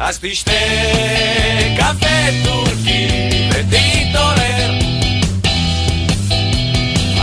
אז 0.00 0.18
תשתה 0.22 0.52
קפה 1.78 2.06
טורקי 2.44 3.08
ותתעורר. 3.50 4.70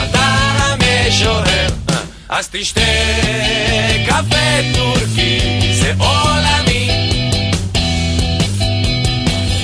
אתה 0.03 0.25
המשורר. 0.69 1.67
אז 2.29 2.49
תשתה 2.51 2.81
קפה 4.07 4.75
טורקי 4.75 5.61
זה 5.73 5.93
עולמי. 5.97 6.89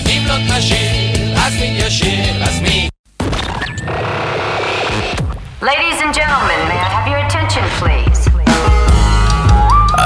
אם 0.08 0.24
לא 0.28 0.36
תשיר 0.58 1.38
אז 1.38 1.54
מי 1.54 1.80
ישיר? 1.88 2.44
אז 2.44 2.62
מי? 2.62 2.90
Ladies 5.62 6.00
and 6.06 6.14
gentlemen, 6.14 6.60
may 6.70 6.80
I 6.80 6.90
have 6.96 7.08
your 7.08 7.20
attention, 7.28 7.64
please? 7.80 8.30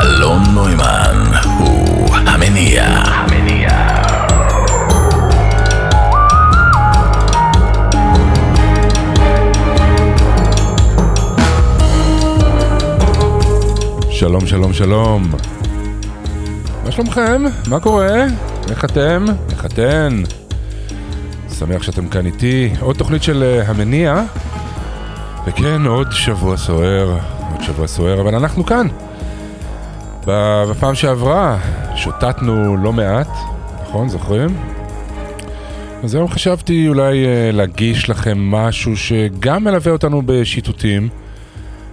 אלון 0.01 0.43
נוימן 0.53 1.30
המניע. 2.25 2.83
המניע. 2.83 3.69
שלום, 14.09 14.47
שלום, 14.47 14.73
שלום. 14.73 15.31
מה 16.85 16.91
שלומכם? 16.91 17.43
מה 17.67 17.79
קורה? 17.79 18.25
איך 18.69 18.85
אתם? 18.85 19.25
איך 19.51 19.65
אתן? 19.65 20.21
שמח 21.59 21.83
שאתם 21.83 22.07
כאן 22.07 22.25
איתי. 22.25 22.73
עוד 22.79 22.95
תוכנית 22.95 23.23
של 23.23 23.43
אה, 23.43 23.69
המניע. 23.69 24.21
וכן, 25.47 25.85
עוד 25.85 26.11
שבוע 26.11 26.57
סוער. 26.57 27.17
עוד 27.51 27.61
שבוע 27.61 27.87
סוער, 27.87 28.21
אבל 28.21 28.35
אנחנו 28.35 28.65
כאן. 28.65 28.87
בפעם 30.25 30.95
שעברה 30.95 31.57
שוטטנו 32.03 32.77
לא 32.77 32.93
מעט, 32.93 33.27
נכון? 33.81 34.09
זוכרים? 34.09 34.49
אז 36.03 36.15
היום 36.15 36.27
חשבתי 36.27 36.87
אולי 36.87 37.25
אה, 37.25 37.51
להגיש 37.51 38.09
לכם 38.09 38.37
משהו 38.37 38.97
שגם 38.97 39.63
מלווה 39.63 39.91
אותנו 39.91 40.21
בשיטוטים. 40.25 41.09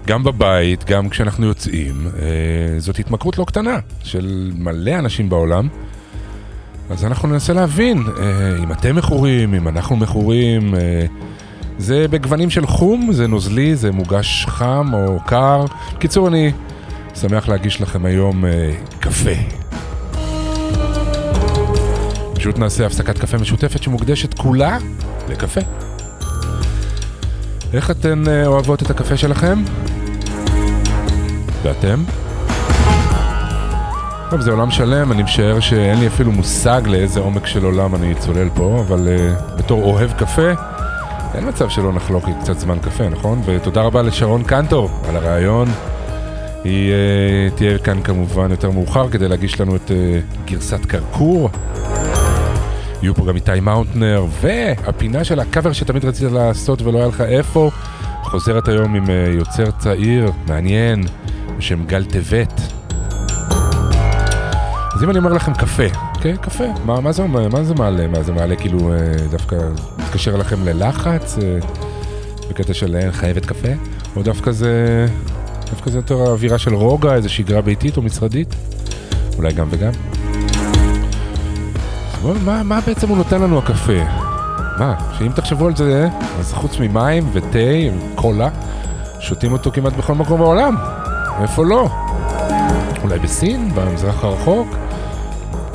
גם 0.06 0.24
בבית, 0.24 0.84
גם 0.84 1.08
כשאנחנו 1.08 1.46
יוצאים, 1.46 2.06
אה, 2.06 2.80
זאת 2.80 2.98
התמכרות 2.98 3.38
לא 3.38 3.44
קטנה 3.44 3.78
של 4.05 4.52
מלא 4.58 4.98
אנשים 4.98 5.28
בעולם. 5.28 5.68
אז 6.90 7.05
אנחנו 7.05 7.28
ננסה 7.28 7.52
להבין 7.52 8.02
אה, 8.20 8.56
אם 8.62 8.72
אתם 8.72 8.96
מכורים, 8.96 9.55
אם 9.55 9.68
אנחנו 9.68 9.96
מכורים. 9.96 10.74
זה 11.78 12.08
בגוונים 12.08 12.50
של 12.50 12.66
חום, 12.66 13.12
זה 13.12 13.27
נוזלי, 13.27 13.77
זה 13.77 13.92
מוגש 13.92 14.46
חם 14.48 14.90
או 14.94 15.20
קר. 15.27 15.64
בקיצור, 15.94 16.28
אני 16.28 16.52
שמח 17.14 17.48
להגיש 17.48 17.80
לכם 17.80 18.05
היום 18.05 18.44
קפה. 19.00 19.67
פשוט 22.39 22.58
נעשה 22.58 22.86
הפסקת 22.86 23.19
קפה 23.19 23.39
משותפת 23.39 23.83
שמוקדשת 23.83 24.34
כולה 24.34 24.78
לקפה. 25.28 25.61
איך 27.72 27.91
אתן 27.91 28.28
אה, 28.28 28.47
אוהבות 28.47 28.83
את 28.83 28.91
הקפה 28.91 29.17
שלכם? 29.17 29.62
ואתם? 31.62 32.05
טוב, 34.30 34.41
זה 34.41 34.50
עולם 34.50 34.70
שלם, 34.70 35.12
אני 35.12 35.22
משער 35.22 35.61
שאין 35.61 35.98
לי 35.98 36.06
אפילו 36.06 36.33
מושג 36.33 36.83
לאיזה 36.86 37.20
עומק 37.20 37.47
של 37.47 37.64
עולם 37.64 37.95
אני 37.95 38.14
צולל 38.14 38.48
פה, 38.55 38.84
אבל 38.86 39.08
uh, 39.08 39.58
בתור 39.58 39.83
אוהב 39.83 40.12
קפה, 40.12 40.50
אין 41.34 41.48
מצב 41.48 41.69
שלא 41.69 41.92
נחלוק 41.92 42.25
קצת 42.41 42.58
זמן 42.58 42.78
קפה, 42.78 43.08
נכון? 43.08 43.42
ותודה 43.45 43.83
רבה 43.83 44.02
לשרון 44.02 44.45
קנטור 44.45 44.91
על 45.08 45.17
הרעיון. 45.17 45.69
היא 46.64 46.92
uh, 46.92 47.56
תהיה 47.56 47.78
כאן 47.78 48.02
כמובן 48.02 48.50
יותר 48.50 48.70
מאוחר 48.70 49.08
כדי 49.08 49.28
להגיש 49.28 49.61
לנו 49.61 49.77
את 49.77 49.91
uh, 49.91 50.50
גרסת 50.50 50.86
קרקור. 50.86 51.50
יהיו 53.02 53.14
פה 53.14 53.27
גם 53.27 53.36
איתי 53.36 53.60
מאונטנר, 53.60 54.27
והפינה 54.41 55.24
של 55.24 55.41
הקאבר 55.41 55.72
שתמיד 55.72 56.04
רצית 56.04 56.32
לעשות 56.32 56.82
ולא 56.82 56.98
היה 56.98 57.06
לך 57.06 57.20
איפה, 57.20 57.70
חוזרת 58.23 58.68
היום 58.68 58.95
עם 58.95 59.05
uh, 59.05 59.08
יוצר 59.11 59.70
צעיר, 59.70 60.33
מעניין, 60.46 61.05
בשם 61.58 61.84
גל 61.84 62.05
טבת. 62.05 62.61
אז 64.95 65.05
אם 65.05 65.11
אני 65.11 65.18
אומר 65.18 65.33
לכם 65.33 65.55
קפה, 65.55 65.83
אוקיי? 66.17 66.36
קפה, 66.40 66.64
מה, 66.84 67.00
מה, 67.00 67.12
זה, 67.12 67.23
אומר? 67.23 67.48
מה 67.48 67.64
זה 67.64 67.74
מעלה? 67.74 68.06
מה 68.06 68.23
זה 68.23 68.33
מעלה 68.33 68.56
כאילו 68.56 68.92
אה, 68.92 68.96
דווקא 69.30 69.56
מתקשר 69.98 70.36
לכם 70.36 70.64
ללחץ? 70.64 71.39
אה, 71.42 71.58
בקטע 72.50 72.74
של 72.74 72.96
חייבת 73.11 73.46
קפה? 73.46 73.68
או 74.17 74.23
דווקא 74.23 74.52
זה, 74.52 75.06
דווקא 75.70 75.90
זה 75.90 75.98
יותר 75.98 76.14
אווירה 76.14 76.58
של 76.58 76.74
רוגע, 76.74 77.14
איזו 77.14 77.28
שגרה 77.28 77.61
ביתית 77.61 77.96
או 77.96 78.02
משרדית? 78.02 78.55
אולי 79.36 79.52
גם 79.52 79.67
וגם. 79.70 79.92
בוא, 82.23 82.34
מה, 82.45 82.62
מה 82.62 82.80
בעצם 82.86 83.08
הוא 83.08 83.17
נותן 83.17 83.42
לנו 83.42 83.58
הקפה? 83.58 84.02
מה, 84.79 84.95
שאם 85.18 85.33
תחשבו 85.33 85.67
על 85.67 85.77
זה, 85.77 86.08
אז 86.39 86.52
חוץ 86.52 86.79
ממים 86.80 87.30
ותה 87.33 87.58
וקולה, 88.12 88.48
שותים 89.20 89.52
אותו 89.52 89.70
כמעט 89.73 89.92
בכל 89.92 90.14
מקום 90.14 90.40
בעולם. 90.40 90.77
איפה 91.42 91.64
לא? 91.64 91.89
אולי 93.02 93.18
בסין, 93.18 93.74
במזרח 93.74 94.24
הרחוק. 94.24 94.68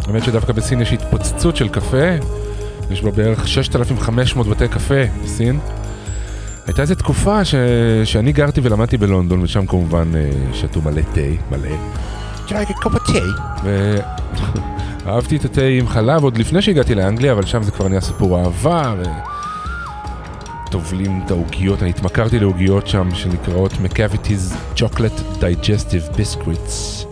האמת 0.08 0.24
שדווקא 0.24 0.54
בסין 0.54 0.82
יש 0.82 0.94
התפוצצות 0.94 1.56
של 1.56 1.70
קפה, 1.70 2.08
יש 2.92 3.02
בה 3.02 3.12
בערך 3.12 3.48
6,500 3.48 4.48
בתי 4.48 4.68
קפה 4.68 5.04
בסין. 5.24 5.60
הייתה 6.68 6.82
איזו 6.82 6.96
תקופה 6.96 7.46
ש... 7.46 7.56
שאני 8.04 8.32
גרתי 8.32 8.62
ולמדתי 8.64 8.98
בלונדון, 8.98 9.42
ושם 9.42 9.66
כמובן 9.66 10.12
אה, 10.16 10.30
שתו 10.54 10.82
מלא 10.82 11.02
תה, 11.14 11.22
מלא. 11.52 11.70
קופה 12.74 13.00
תה. 13.00 14.83
ואהבתי 15.06 15.36
את 15.36 15.46
התה 15.46 15.62
עם 15.62 15.88
חלב 15.88 16.24
עוד 16.24 16.38
לפני 16.38 16.62
שהגעתי 16.62 16.96
לאנגליה, 16.96 17.32
אבל 17.32 17.46
שם 17.46 17.64
זה 17.64 17.72
כבר 17.72 17.88
נהיה 17.88 18.02
סיפור 18.02 18.40
אהבה, 18.40 18.94
ו... 18.98 19.04
טובלים 20.74 21.22
את 21.26 21.32
העוגיות, 21.32 21.82
אני 21.82 21.90
התמכרתי 21.90 22.40
לעוגיות 22.40 22.88
שם 22.88 23.16
שנקראות 23.16 23.72
McCavity's 23.72 24.78
Chocolate 24.80 25.42
Digestive 25.42 26.18
Biscuits. 26.18 27.06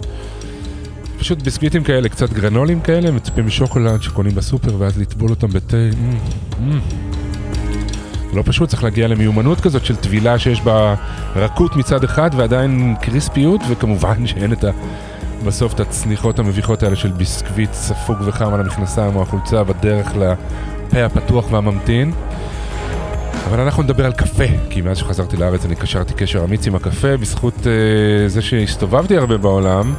פשוט 1.19 1.41
ביסקוויטים 1.41 1.83
כאלה, 1.83 2.09
קצת 2.09 2.33
גרנולים 2.33 2.81
כאלה, 2.81 3.11
מצפים 3.11 3.45
משוקולד 3.45 4.01
שקונים 4.01 4.35
בסופר 4.35 4.75
ואז 4.77 4.99
לטבול 4.99 5.29
אותם 5.29 5.47
בתה. 5.47 5.77
Mm, 5.77 6.59
mm. 6.59 8.33
לא 8.33 8.43
פשוט, 8.45 8.69
צריך 8.69 8.83
להגיע 8.83 9.07
למיומנות 9.07 9.61
כזאת 9.61 9.85
של 9.85 9.95
טבילה 9.95 10.39
שיש 10.39 10.61
בה 10.61 10.95
רכות 11.35 11.75
מצד 11.75 12.03
אחד 12.03 12.29
ועדיין 12.37 12.95
קריספיות, 13.01 13.61
וכמובן 13.69 14.27
שאין 14.27 14.53
את 14.53 14.63
ה... 14.63 14.71
בסוף 15.45 15.73
את 15.73 15.79
הצניחות 15.79 16.39
המביכות 16.39 16.83
האלה 16.83 16.95
של 16.95 17.11
ביסקוויט 17.11 17.73
ספוג 17.73 18.17
וחם 18.25 18.53
על 18.53 18.59
המכנסיים 18.59 19.15
או 19.15 19.21
החולצה 19.21 19.63
בדרך 19.63 20.13
לפה 20.15 21.05
הפתוח 21.05 21.51
והממתין. 21.51 22.13
אבל 23.47 23.59
אנחנו 23.59 23.83
נדבר 23.83 24.05
על 24.05 24.13
קפה, 24.13 24.43
כי 24.69 24.81
מאז 24.81 24.97
שחזרתי 24.97 25.37
לארץ 25.37 25.65
אני 25.65 25.75
קשרתי 25.75 26.13
קשר 26.13 26.43
אמיץ 26.43 26.67
עם 26.67 26.75
הקפה 26.75 27.17
בזכות 27.17 27.53
uh, 27.57 27.65
זה 28.27 28.41
שהסתובבתי 28.41 29.17
הרבה 29.17 29.37
בעולם. 29.37 29.93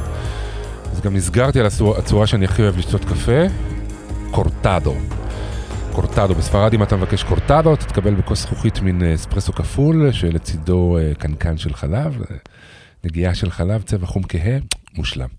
אז 0.91 1.01
גם 1.01 1.15
נסגרתי 1.15 1.59
על 1.59 1.65
הצורה, 1.65 1.99
הצורה 1.99 2.27
שאני 2.27 2.45
הכי 2.45 2.61
אוהב 2.61 2.77
לשתות 2.77 3.05
קפה, 3.05 3.41
קורטדו. 4.31 4.95
קורטדו, 5.91 6.35
בספרד 6.35 6.73
אם 6.73 6.83
אתה 6.83 6.95
מבקש 6.95 7.23
קורטדו, 7.23 7.73
אתה 7.73 7.85
תקבל 7.85 8.13
בכוס 8.13 8.41
זכוכית 8.41 8.81
מין 8.81 9.03
אה, 9.03 9.13
אספרסו 9.13 9.53
כפול, 9.53 10.11
שלצידו 10.11 10.97
uh, 10.97 11.19
קנקן 11.19 11.57
של 11.57 11.73
חלב, 11.73 12.21
uh, 12.21 12.33
נגיעה 13.03 13.35
של 13.35 13.51
חלב, 13.51 13.81
צבע 13.81 14.05
חום 14.05 14.23
כהה, 14.23 14.57
מושלם. 14.97 15.29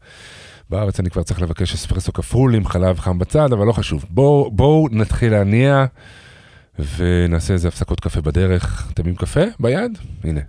בארץ 0.71 1.01
אני 1.01 1.11
כבר 1.11 1.23
צריך 1.23 1.43
לבקש 1.43 1.75
אספרסו 1.75 2.13
כפול 2.13 2.55
עם 2.55 2.67
חלב 2.67 2.99
חם 2.99 3.19
בצד, 3.19 3.53
אבל 3.53 3.67
לא 3.67 3.73
חשוב. 3.73 4.05
בואו 4.11 4.51
בוא 4.51 4.89
נתחיל 4.93 5.33
להניע. 5.33 5.85
ונעשה 6.97 7.55
איזה 7.55 7.69
הפסקות 7.69 8.01
קפה 8.01 8.21
בדרך. 8.21 8.89
אתם 8.93 9.09
עם 9.09 9.15
קפה 9.15 9.41
ביד? 9.61 9.99
הנה, 10.25 10.41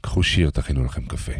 קחו 0.00 0.22
שיר, 0.22 0.50
תכינו 0.50 0.84
לכם 0.84 1.02
קפה. 1.02 1.32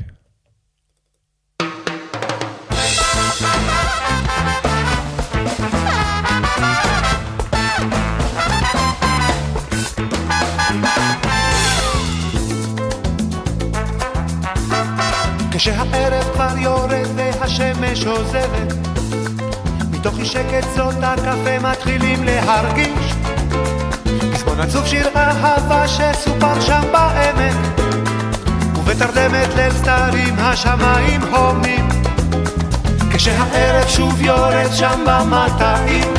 כשהערב 15.62 16.24
כבר 16.34 16.58
יורד 16.58 17.06
והשמש 17.16 18.06
עוזבת. 18.06 18.72
מתוך 19.90 20.18
אי 20.18 20.24
שקט 20.24 20.66
זאת 20.76 20.94
הקפה 21.02 21.58
מתחילים 21.70 22.24
להרגיש. 22.24 23.14
פזמון 24.32 24.60
עצוב 24.60 24.86
שיר 24.86 25.08
אהבה 25.16 25.88
שסופר 25.88 26.60
שם 26.60 26.82
בעמק 26.92 27.56
ובתרדמת 28.76 29.54
ליל 29.56 29.72
סתרים 29.72 30.34
השמיים 30.38 31.20
הומים. 31.20 31.88
כשהערב 33.14 33.88
שוב 33.88 34.22
יורד 34.22 34.72
שם 34.72 35.04
במטעים. 35.06 36.14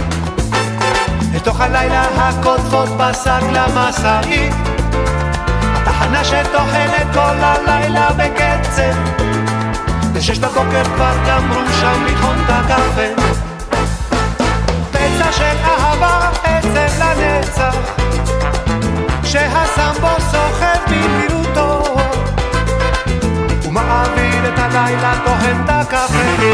לתוך 1.33 1.61
הלילה 1.61 2.05
הקוטפות 2.15 2.89
בשק 2.89 3.43
למסעים. 3.53 4.53
התחנה 5.73 6.23
שטוחנת 6.23 7.07
כל 7.13 7.35
הלילה 7.41 8.09
בקצב 8.13 9.32
בשש 10.13 10.39
בבוקר 10.39 10.83
כבר 10.83 11.13
גמרו 11.27 11.61
שם 11.81 12.05
לטחון 12.05 12.35
את 12.45 12.49
הקפה. 12.49 13.23
פצע 14.91 15.31
של 15.31 15.57
אהבה 15.63 16.29
עצב 16.43 16.99
לנצח, 16.99 17.75
שהסמבו 19.23 20.07
סוחב 20.31 20.77
במהירותו, 20.87 21.95
ומעביר 23.63 24.53
את 24.53 24.59
הלילה 24.59 25.13
טוחן 25.25 25.61
את 25.65 25.69
הקפה. 25.69 26.47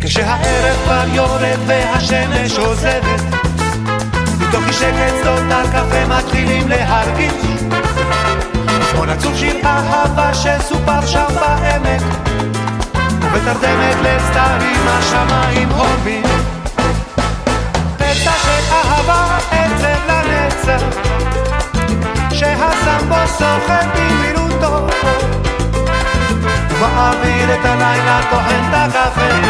כשהערב 0.00 0.76
כבר 0.84 1.04
יורד 1.12 1.58
והשמש 1.66 2.58
עוזבת, 2.58 3.22
מתוך 4.40 4.66
אי 4.66 4.72
שקט 4.72 5.14
שדות 5.22 5.42
הקפה 5.50 6.06
מתחילים 6.06 6.68
להרגיש. 6.68 7.32
כמו 8.92 9.04
נצור 9.04 9.34
שיר 9.34 9.56
אהבה 9.64 10.34
שסופר 10.34 11.06
שם 11.06 11.26
בעמק 11.40 12.27
ובתרדמת 13.38 13.96
לצדדים 14.02 14.88
השמיים 14.88 15.68
הורבים 15.68 16.22
פצע 17.96 18.32
של 18.42 18.72
אהבה 18.72 19.38
עצב 19.50 19.98
לנצח 20.08 20.82
שהסמבו 22.32 23.26
סוחר 23.26 23.80
במהירותו 23.94 24.86
ומעביר 26.70 27.54
את 27.54 27.64
הלילה 27.64 28.20
טוחן 28.30 28.70
את 28.70 28.74
הקפה 28.74 29.48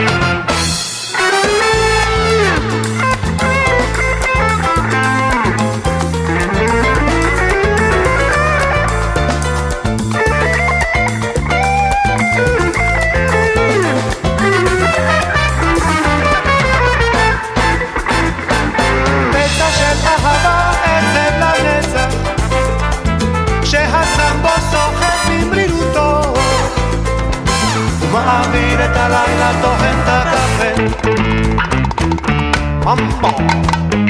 mambo. 32.96 34.07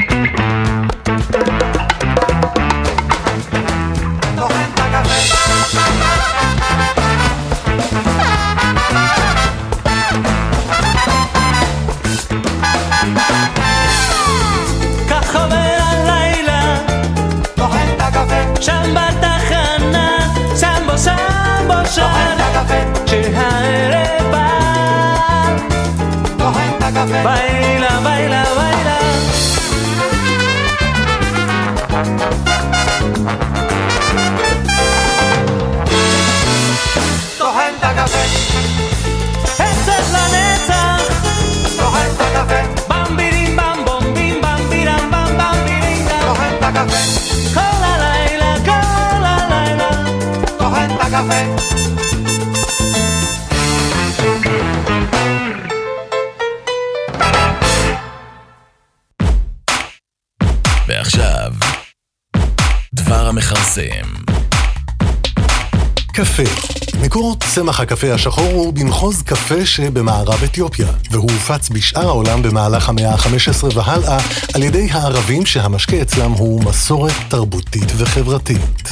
צמח 67.69 67.79
הקפה 67.79 68.13
השחור 68.13 68.51
הוא 68.51 68.73
במחוז 68.73 69.21
קפה 69.21 69.65
שבמערב 69.65 70.43
אתיופיה, 70.43 70.87
והוא 71.11 71.31
הופץ 71.31 71.69
בשאר 71.69 72.07
העולם 72.07 72.41
במהלך 72.41 72.89
המאה 72.89 73.13
ה-15 73.13 73.75
והלאה 73.75 74.17
על 74.53 74.63
ידי 74.63 74.87
הערבים 74.91 75.45
שהמשקה 75.45 76.01
אצלם 76.01 76.31
הוא 76.31 76.63
מסורת 76.63 77.13
תרבותית 77.27 77.91
וחברתית. 77.97 78.89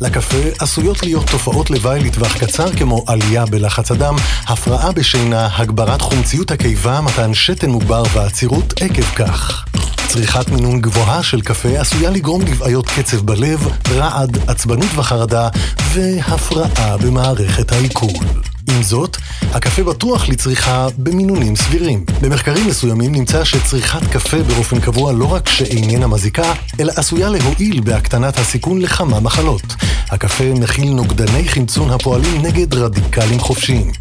לקפה 0.00 0.36
עשויות 0.58 1.02
להיות 1.02 1.26
תופעות 1.30 1.70
לוואי 1.70 2.00
לטווח 2.00 2.38
קצר 2.38 2.72
כמו 2.72 3.04
עלייה 3.06 3.46
בלחץ 3.46 3.90
הדם, 3.90 4.16
הפרעה 4.46 4.92
בשינה, 4.92 5.48
הגברת 5.56 6.00
חומציות 6.00 6.50
הקיבה, 6.50 7.00
מתן 7.00 7.34
שתן 7.34 7.70
מוגבר 7.70 8.02
ועצירות 8.12 8.74
עקב 8.82 9.02
כך. 9.16 9.64
צריכת 10.12 10.48
מינון 10.48 10.80
גבוהה 10.80 11.22
של 11.22 11.40
קפה 11.40 11.68
עשויה 11.68 12.10
לגרום 12.10 12.42
לבעיות 12.42 12.86
קצב 12.86 13.16
בלב, 13.16 13.68
רעד, 13.90 14.38
עצבנות 14.50 14.88
וחרדה 14.96 15.48
והפרעה 15.94 16.96
במערכת 16.96 17.72
העיכול. 17.72 18.26
עם 18.70 18.82
זאת, 18.82 19.16
הקפה 19.54 19.82
בטוח 19.82 20.28
לצריכה 20.28 20.88
במינונים 20.98 21.56
סבירים. 21.56 22.04
במחקרים 22.20 22.66
מסוימים 22.66 23.12
נמצא 23.12 23.44
שצריכת 23.44 24.06
קפה 24.12 24.42
באופן 24.42 24.80
קבוע 24.80 25.12
לא 25.12 25.32
רק 25.32 25.48
שאיננה 25.48 26.06
מזיקה, 26.06 26.52
אלא 26.80 26.92
עשויה 26.96 27.28
להועיל 27.28 27.80
בהקטנת 27.80 28.38
הסיכון 28.38 28.80
לכמה 28.82 29.20
מחלות. 29.20 29.74
הקפה 30.10 30.44
מכיל 30.54 30.90
נוגדני 30.90 31.48
חמצון 31.48 31.90
הפועלים 31.90 32.42
נגד 32.42 32.74
רדיקלים 32.74 33.40
חופשיים. 33.40 33.92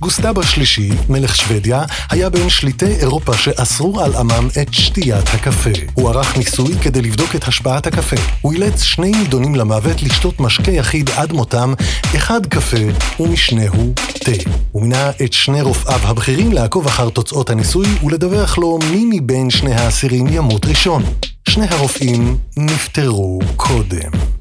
גוסטבה 0.00 0.46
שלישי, 0.46 0.90
מלך 1.08 1.36
שוודיה, 1.36 1.84
היה 2.10 2.30
בין 2.30 2.48
שליטי 2.48 2.86
אירופה 2.86 3.36
שאסרו 3.36 4.00
על 4.00 4.14
עמם 4.14 4.48
את 4.62 4.74
שתיית 4.74 5.28
הקפה. 5.34 5.70
הוא 5.94 6.10
ערך 6.10 6.36
ניסוי 6.36 6.74
כדי 6.82 7.02
לבדוק 7.02 7.34
את 7.34 7.48
השפעת 7.48 7.86
הקפה. 7.86 8.16
הוא 8.40 8.52
אילץ 8.52 8.82
שני 8.82 9.10
נידונים 9.10 9.54
למוות 9.54 10.02
לשתות 10.02 10.40
משקה 10.40 10.70
יחיד 10.70 11.10
עד 11.16 11.32
מותם, 11.32 11.74
אחד 12.16 12.46
קפה 12.46 12.76
ומשנהו 13.20 13.92
תה. 14.24 14.50
הוא 14.72 14.82
מינה 14.82 15.10
את 15.24 15.32
שני 15.32 15.62
רופאיו 15.62 16.00
הבכירים 16.02 16.52
לעקוב 16.52 16.86
אחר 16.86 17.08
תוצאות 17.10 17.50
הניסוי 17.50 17.86
ולדווח 18.04 18.58
לו 18.58 18.78
מי 18.90 19.20
מבין 19.20 19.50
שני 19.50 19.74
האסירים 19.74 20.26
ימות 20.26 20.66
ראשון. 20.66 21.02
שני 21.48 21.66
הרופאים 21.70 22.38
נפטרו 22.56 23.38
קודם. 23.56 24.37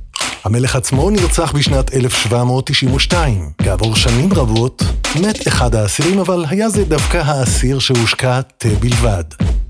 המלך 0.48 0.75
עצמו 0.75 1.10
נרצח 1.10 1.51
בשנת 1.51 1.94
1792. 1.94 3.50
כעבור 3.58 3.96
שנים 3.96 4.34
רבות, 4.34 4.84
מת 5.22 5.48
אחד 5.48 5.75
האסירים, 5.75 6.20
אבל 6.20 6.46
היה 6.50 6.70
זה 6.70 6.86
דווקא 6.86 7.18
האסיר 7.18 7.80
שהושקע 7.80 8.42
תה 8.42 8.70
בלבד. 8.80 9.24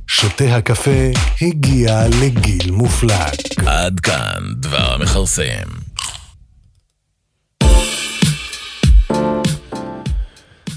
שותה 0.08 0.56
הקפה 0.56 1.12
הגיע 1.42 2.08
לגיל 2.22 2.72
מופלג. 2.72 3.36
עד 3.66 4.00
כאן 4.00 4.40
דבר 4.56 4.94
המכרסם. 4.94 5.68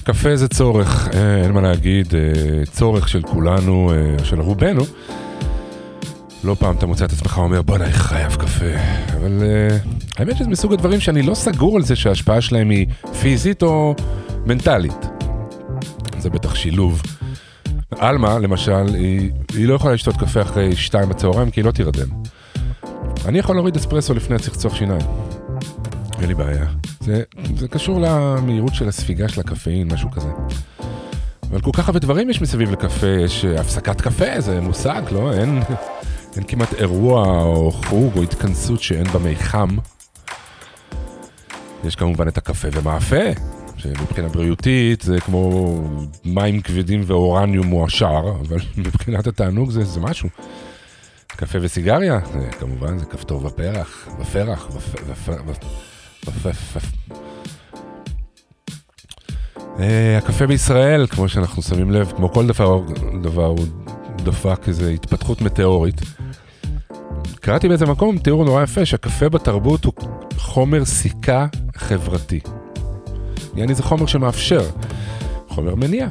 קפה 0.04 0.36
זה 0.36 0.48
צורך, 0.48 1.08
אה, 1.14 1.42
אין 1.42 1.52
מה 1.52 1.60
להגיד, 1.60 2.14
אה, 2.14 2.66
צורך 2.72 3.08
של 3.08 3.22
כולנו, 3.22 3.92
אה, 3.92 4.24
של 4.24 4.40
רובנו. 4.40 4.82
לא 6.44 6.54
פעם 6.54 6.76
אתה 6.76 6.86
מוצא 6.86 7.04
את 7.04 7.12
עצמך 7.12 7.38
אומר, 7.38 7.62
בואנה, 7.62 7.84
אני 7.84 7.92
חייב 7.92 8.34
קפה. 8.34 8.74
אבל 9.16 9.42
אה, 9.42 9.76
האמת 10.16 10.36
שזה 10.36 10.48
מסוג 10.48 10.72
הדברים 10.72 11.00
שאני 11.00 11.22
לא 11.22 11.34
סגור 11.34 11.76
על 11.76 11.82
זה 11.82 11.96
שההשפעה 11.96 12.40
שלהם 12.40 12.70
היא 12.70 12.86
פיזית 13.20 13.62
או 13.62 13.94
מנטלית. 14.46 15.06
זה 16.18 16.30
בטח 16.30 16.54
שילוב. 16.54 17.02
עלמה, 17.98 18.38
למשל, 18.38 18.94
היא, 18.94 19.30
היא 19.54 19.66
לא 19.66 19.74
יכולה 19.74 19.94
לשתות 19.94 20.16
קפה 20.16 20.42
אחרי 20.42 20.76
שתיים 20.76 21.08
בצהריים 21.08 21.50
כי 21.50 21.60
היא 21.60 21.64
לא 21.64 21.70
תירדם. 21.70 22.08
אני 23.26 23.38
יכול 23.38 23.56
להוריד 23.56 23.76
אספרסו 23.76 24.14
לפני 24.14 24.36
הצחצוח 24.36 24.74
שיניים. 24.74 25.06
אין 26.20 26.28
לי 26.28 26.34
בעיה. 26.34 26.66
זה, 27.00 27.22
זה 27.56 27.68
קשור 27.68 28.00
למהירות 28.00 28.74
של 28.74 28.88
הספיגה 28.88 29.28
של 29.28 29.40
הקפאין, 29.40 29.92
משהו 29.92 30.10
כזה. 30.10 30.28
אבל 31.50 31.60
כל 31.60 31.70
כך 31.74 31.88
הרבה 31.88 31.98
דברים 31.98 32.30
יש 32.30 32.42
מסביב 32.42 32.70
לקפה, 32.70 33.06
יש 33.06 33.44
אה, 33.44 33.60
הפסקת 33.60 34.00
קפה, 34.00 34.40
זה 34.40 34.60
מושג, 34.60 35.02
לא? 35.12 35.32
אין, 35.32 35.60
אין 36.36 36.44
כמעט 36.48 36.74
אירוע 36.74 37.42
או 37.42 37.70
חוג 37.72 38.12
או 38.16 38.22
התכנסות 38.22 38.82
שאין 38.82 39.04
בה 39.04 39.18
מי 39.18 39.36
חם. 39.36 39.68
יש 41.84 41.96
כמובן 41.96 42.28
את 42.28 42.38
הקפה 42.38 42.68
ומאפה, 42.72 43.16
שמבחינה 43.76 44.28
בריאותית 44.28 45.00
זה 45.02 45.20
כמו 45.20 45.74
מים 46.24 46.60
כבדים 46.60 47.02
ואורניום 47.06 47.66
מועשר, 47.66 48.20
אבל 48.40 48.58
מבחינת 48.76 49.26
התענוג 49.26 49.70
זה, 49.70 49.84
זה 49.84 50.00
משהו. 50.00 50.28
קפה 51.28 51.58
וסיגריה, 51.62 52.18
זה 52.32 52.48
כמובן, 52.58 52.98
זה 52.98 53.04
כפתור 53.04 53.40
בפרח, 53.40 54.08
בפרח, 54.20 54.68
בפ- 54.76 55.00
בפ- 55.00 55.42
בפ- 55.46 55.64
בפ- 56.26 56.76
בפ- 56.76 57.20
אה, 59.80 60.18
הקפה 60.18 60.46
בישראל, 60.46 61.06
כמו 61.06 61.28
שאנחנו 61.28 61.62
שמים 61.62 61.90
לב, 61.90 62.12
כמו 62.16 62.32
כל 62.32 62.46
דבר, 62.46 62.80
דבר 63.22 63.44
הוא 63.46 63.66
דפק 64.24 64.68
איזו 64.68 64.86
התפתחות 64.86 65.40
מטאורית. 65.40 66.00
קראתי 67.40 67.68
באיזה 67.68 67.86
מקום 67.86 68.18
תיאור 68.18 68.44
נורא 68.44 68.62
יפה 68.62 68.84
שהקפה 68.86 69.28
בתרבות 69.28 69.84
הוא 69.84 69.92
חומר 70.36 70.84
סיכה 70.84 71.46
חברתי. 71.76 72.40
יעני 73.54 73.74
זה 73.74 73.82
חומר 73.82 74.06
שמאפשר 74.06 74.70
חומר 75.48 75.74
מניע. 75.74 76.08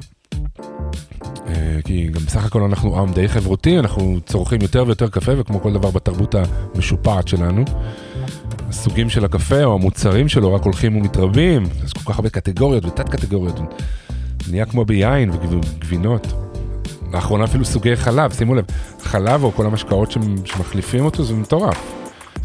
אה, 1.48 1.80
כי 1.84 2.08
גם 2.08 2.22
בסך 2.22 2.46
הכל 2.46 2.62
אנחנו 2.62 3.00
עם 3.00 3.14
די 3.14 3.28
חברותי, 3.28 3.80
אנחנו 3.80 4.20
צורכים 4.26 4.62
יותר 4.62 4.84
ויותר 4.86 5.10
קפה, 5.10 5.32
וכמו 5.38 5.62
כל 5.62 5.74
דבר 5.74 5.92
בתרבות 5.92 6.36
המשופעת 6.36 7.28
שלנו, 7.28 7.66
הסוגים 8.70 9.10
של 9.10 9.26
הקפה 9.26 9.64
או 9.64 9.74
המוצרים 9.74 10.30
שלו 10.30 10.54
רק 10.54 10.64
הולכים 10.64 10.98
ומתרבים, 10.98 11.64
יש 11.86 11.94
כל 11.94 12.14
כך 12.14 12.20
הרבה 12.20 12.30
קטגוריות 12.30 12.86
ותת 12.86 13.10
קטגוריות, 13.10 13.60
נהיה 14.52 14.66
כמו 14.66 14.86
ביין 14.86 15.32
וגבינות. 15.32 16.49
לאחרונה 17.14 17.44
אפילו 17.44 17.66
סוגי 17.66 17.96
חלב, 17.96 18.34
שימו 18.34 18.56
לב, 18.56 18.66
חלב 19.02 19.44
או 19.44 19.52
כל 19.52 19.66
המשקאות 19.66 20.12
שמ- 20.12 20.46
שמחליפים 20.46 21.06
אותו 21.06 21.24
זה 21.24 21.34
מטורף. 21.34 21.78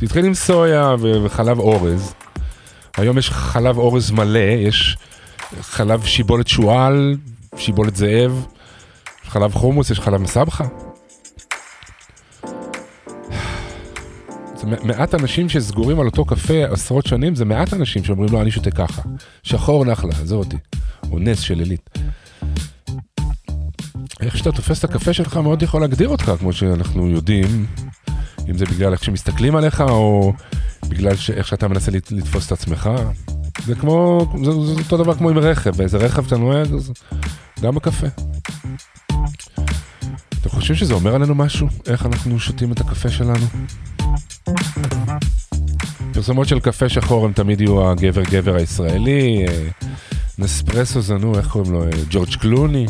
זה 0.01 0.07
התחיל 0.07 0.25
עם 0.25 0.35
סויה 0.35 0.95
וחלב 1.25 1.59
אורז, 1.59 2.15
היום 2.97 3.19
יש 3.19 3.31
חלב 3.31 3.79
אורז 3.79 4.11
מלא, 4.11 4.39
יש 4.39 4.97
חלב 5.61 6.05
שיבולת 6.05 6.49
שועל, 6.49 7.17
שיבולת 7.57 7.97
זאב, 7.97 8.47
חלב 9.25 9.53
חומוס, 9.55 9.91
יש 9.91 10.01
חלב 10.01 10.21
מסבכה. 10.21 10.65
זה 14.57 14.67
מעט 14.83 15.15
אנשים 15.15 15.49
שסגורים 15.49 16.01
על 16.01 16.07
אותו 16.07 16.25
קפה 16.25 16.65
עשרות 16.71 17.07
שנים, 17.07 17.35
זה 17.35 17.45
מעט 17.45 17.75
אנשים 17.75 18.05
שאומרים 18.05 18.33
לו 18.33 18.41
אני 18.43 18.51
שותה 18.51 18.71
ככה. 18.71 19.03
שחור 19.43 19.85
נחלה, 19.85 20.13
עזוב 20.23 20.39
אותי. 20.39 20.57
או 21.11 21.19
נס 21.19 21.41
של 21.41 21.59
עילית. 21.59 21.91
איך 24.25 24.39
שאתה 24.39 24.53
תופס 24.53 24.79
את 24.79 24.91
הקפה 24.91 25.13
שלך 25.13 25.37
מאוד 25.37 25.63
יכול 25.63 25.81
להגדיר 25.81 26.09
אותך, 26.09 26.33
כמו 26.39 26.53
שאנחנו 26.53 27.09
יודעים, 27.11 27.67
אם 28.51 28.59
זה 28.59 28.65
בגלל 28.65 28.93
איך 28.93 29.05
שמסתכלים 29.05 29.57
עליך, 29.57 29.81
או 29.81 30.33
בגלל 30.89 31.17
ש- 31.17 31.31
איך 31.31 31.47
שאתה 31.49 31.69
מנסה 31.69 31.91
לת- 31.91 32.13
לתפוס 32.13 32.47
את 32.47 32.53
עצמך. 32.53 32.91
זה 33.67 33.75
כמו, 33.75 34.27
זה, 34.45 34.51
זה 34.53 34.83
אותו 34.83 34.97
דבר 34.97 35.15
כמו 35.15 35.31
עם 35.31 35.39
רכב, 35.39 35.77
באיזה 35.77 35.99
רכב 35.99 36.27
אתה 36.27 36.37
נוהג, 36.37 36.73
אז 36.75 36.93
גם 37.61 37.75
בקפה. 37.75 38.07
אתם 40.41 40.49
חושבים 40.49 40.77
שזה 40.77 40.95
אומר 40.95 41.15
עלינו 41.15 41.35
משהו? 41.35 41.67
איך 41.87 42.07
אנחנו 42.07 42.39
שותים 42.41 42.73
את 42.73 42.81
הקפה 42.81 43.11
שלנו? 43.11 43.47
פרסומות 46.13 46.49
של 46.49 46.61
קפה 46.61 46.89
שחור 46.89 47.25
הם 47.25 47.33
תמיד 47.33 47.61
יהיו 47.61 47.91
הגבר 47.91 48.23
גבר 48.23 48.55
הישראלי, 48.57 49.45
אה, 49.49 49.69
נספרסו 50.39 51.01
זה 51.01 51.15
נו, 51.15 51.39
איך 51.39 51.47
קוראים 51.49 51.73
לו? 51.73 51.85
אה, 51.85 51.91
ג'ורג' 52.11 52.35
קלוני. 52.35 52.87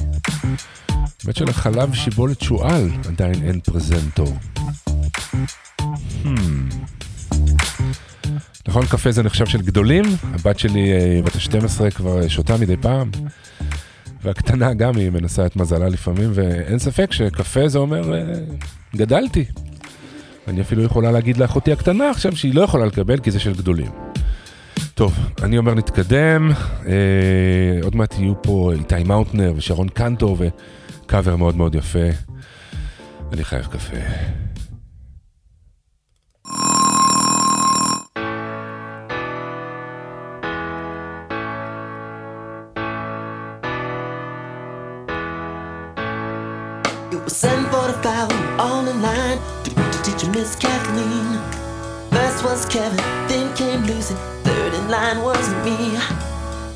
האמת 1.24 1.36
שלחלב 1.36 1.94
שיבולת 1.94 2.40
שועל 2.40 2.90
עדיין 3.08 3.34
אין 3.42 3.60
פרזנטור. 3.60 4.36
Hmm. 6.24 6.28
נכון, 8.68 8.86
קפה 8.86 9.12
זה 9.12 9.22
נחשב 9.22 9.46
של 9.46 9.62
גדולים, 9.62 10.04
הבת 10.22 10.58
שלי 10.58 10.92
אה, 10.92 11.20
בת 11.24 11.36
ה-12 11.36 11.90
כבר 11.90 12.22
אה, 12.22 12.28
שותה 12.28 12.56
מדי 12.56 12.76
פעם, 12.76 13.10
והקטנה 14.22 14.74
גם 14.74 14.96
היא 14.96 15.10
מנסה 15.10 15.46
את 15.46 15.56
מזלה 15.56 15.88
לפעמים, 15.88 16.30
ואין 16.34 16.78
ספק 16.78 17.12
שקפה 17.12 17.68
זה 17.68 17.78
אומר, 17.78 18.14
אה, 18.14 18.34
גדלתי. 18.96 19.44
אני 20.48 20.60
אפילו 20.60 20.82
יכולה 20.82 21.12
להגיד 21.12 21.36
לאחותי 21.36 21.72
הקטנה 21.72 22.10
עכשיו 22.10 22.36
שהיא 22.36 22.54
לא 22.54 22.60
יכולה 22.62 22.86
לקבל 22.86 23.20
כי 23.20 23.30
זה 23.30 23.40
של 23.40 23.54
גדולים. 23.54 23.90
טוב, 24.94 25.18
אני 25.42 25.58
אומר 25.58 25.74
נתקדם, 25.74 26.50
אה, 26.86 26.92
עוד 27.82 27.96
מעט 27.96 28.18
יהיו 28.18 28.42
פה 28.42 28.72
איתי 28.72 29.04
מאוטנר 29.04 29.52
ושרון 29.56 29.88
קנטור 29.88 30.36
וקאבר 31.03 31.35
מאוד 31.35 31.55
מאוד 31.55 31.75
יפה. 31.75 32.09
אני 33.33 33.43
חייב 33.43 33.65
קפה. 33.65 33.97
It 47.11 47.23
was 47.25 47.35
745, 47.37 48.31
we 48.31 48.37
were 48.45 48.61
all 48.65 48.87
in 48.87 49.01
line 49.01 49.39
to 49.63 49.69
meet 49.77 49.91
the 49.95 50.01
teacher, 50.03 50.29
Miss 50.31 50.55
Kathleen. 50.55 51.29
First 52.11 52.39
was 52.45 52.65
Kevin, 52.65 53.03
then 53.29 53.47
came 53.55 53.81
Lucy, 53.89 54.15
third 54.45 54.73
in 54.79 54.85
line 54.89 55.19
was 55.29 55.45
me. 55.65 55.77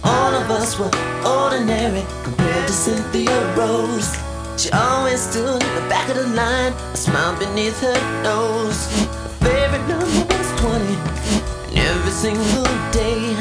All 0.03 0.33
of 0.41 0.47
us 0.59 0.77
were 0.79 0.93
ordinary 1.41 2.03
compared 2.48 2.66
to 2.66 2.72
Cynthia 2.72 3.56
Rose. 3.56 4.16
She 4.56 4.70
always 4.70 5.20
stood 5.20 5.62
in 5.62 5.74
the 5.74 5.86
back 5.88 6.08
of 6.08 6.16
the 6.16 6.26
line, 6.28 6.72
a 6.72 6.96
smile 6.96 7.38
beneath 7.38 7.78
her 7.80 8.22
nose. 8.22 8.88
Her 9.22 9.28
favorite 9.44 9.86
number 9.86 10.24
was 10.32 10.60
20, 10.60 10.84
and 11.68 11.78
every 11.78 12.10
single 12.10 12.64
day. 12.90 13.36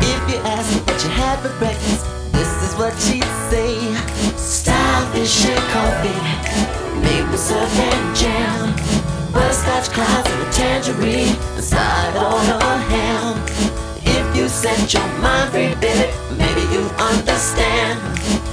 If 0.00 0.20
you 0.30 0.36
asked 0.44 0.74
her 0.74 0.84
what 0.84 1.00
she 1.00 1.08
had 1.08 1.40
for 1.40 1.56
breakfast, 1.58 2.04
this 2.32 2.50
is 2.62 2.74
what 2.76 2.92
she'd 3.00 3.24
say. 3.48 3.72
Starfish 4.36 5.46
and 5.46 5.64
coffee, 5.72 6.20
maple 7.00 7.38
syrup 7.38 7.70
and 7.72 8.16
jam, 8.16 8.74
butterscotch 9.32 9.88
clouds 9.94 10.30
and 10.30 10.42
a 10.42 10.52
tangerine, 10.52 11.36
and 11.56 11.64
side 11.64 12.16
on 12.16 12.44
her 12.44 12.76
ham. 12.92 13.45
You 14.46 14.50
set 14.50 14.94
your 14.94 15.08
mind 15.18 15.50
free, 15.50 15.74
baby, 15.82 16.06
maybe 16.38 16.60
you 16.72 16.82
understand. 17.02 17.98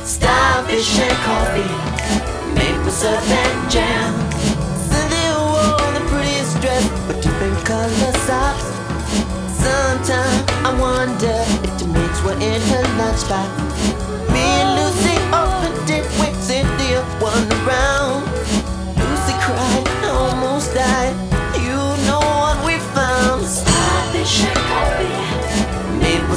Starfish 0.04 0.98
and 0.98 1.18
coffee, 1.22 1.70
maple 2.56 2.90
syrup 2.90 3.22
and 3.30 3.70
jam. 3.70 4.12
Cynthia 4.90 5.38
wore 5.38 5.94
the 5.94 6.04
prettiest 6.10 6.60
dress, 6.62 6.84
but 7.06 7.22
different 7.22 7.64
color 7.64 8.12
socks. 8.26 8.66
Sometimes 9.54 10.50
I 10.66 10.74
wonder 10.82 11.38
if 11.62 11.78
the 11.78 11.86
mates 11.86 12.24
were 12.24 12.40
in 12.42 12.60
her 12.74 12.86
lunchbox. 12.98 13.54
Me 14.34 14.42
and 14.42 14.70
Lucy 14.74 15.16
opened 15.30 15.90
it 15.92 16.06
when 16.18 16.34
Cynthia 16.42 17.06
won 17.22 17.46
around. 17.68 18.03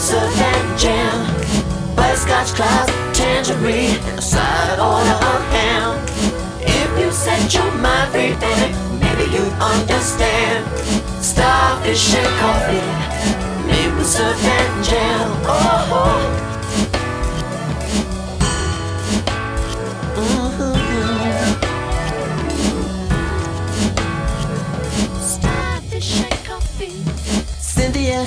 Maple 0.07 0.21
syrup 0.21 0.39
and 0.39 0.79
jam, 0.79 1.97
butterscotch 1.97 2.55
clouds, 2.55 2.93
tangerine, 3.17 3.97
a 4.17 4.23
side 4.23 4.79
on 4.79 5.07
a 5.07 5.41
ham. 5.55 6.07
If 6.61 6.99
you 6.99 7.11
set 7.11 7.53
your 7.55 7.71
mind 7.73 8.13
free, 8.13 8.35
baby, 8.35 8.75
maybe 9.01 9.31
you 9.33 9.43
understand. 9.61 10.65
Starfish 11.23 12.15
and 12.15 12.27
coffee, 12.41 12.87
maple 13.67 14.05
syrup 14.05 14.45
and 14.45 14.85
jam. 14.85 15.31
Oh. 15.45 16.43
Coffee. 26.47 26.93
Cynthia 27.59 28.25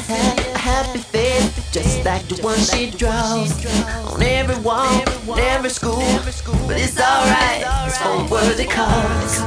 face, 0.97 1.71
just 1.71 2.03
like 2.05 2.27
the 2.27 2.41
one 2.41 2.57
she 2.57 2.89
draws 2.91 3.65
on 4.11 4.21
every 4.23 4.57
wall, 4.63 5.01
in 5.27 5.39
every 5.39 5.69
school. 5.69 6.01
But 6.67 6.79
it's 6.79 6.99
alright, 6.99 7.63
it's 7.85 7.97
for 7.97 8.25
worthy 8.31 8.65
cause. 8.65 9.39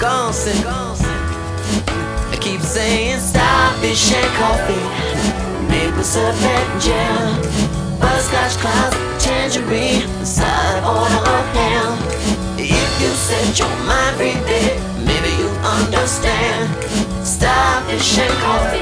Gonson, 0.00 0.58
I 2.32 2.36
keep 2.40 2.60
saying 2.60 3.20
starfish 3.20 4.12
and 4.12 4.30
coffee, 4.36 4.86
maple 5.68 6.02
syrup 6.02 6.34
and 6.42 6.80
jam, 6.80 7.40
butterscotch 8.00 8.56
clouds, 8.58 8.96
tangerine, 9.24 10.02
side 10.24 10.82
on 10.84 11.10
a 11.10 11.42
ham. 11.56 11.98
If 12.58 13.00
you 13.00 13.08
set 13.08 13.58
your 13.58 13.68
mind 13.86 14.16
free, 14.16 14.34
baby, 14.44 14.80
maybe 15.04 15.30
you 15.40 15.48
understand. 15.64 16.68
Starfish 17.24 18.18
and 18.18 18.32
coffee, 18.44 18.75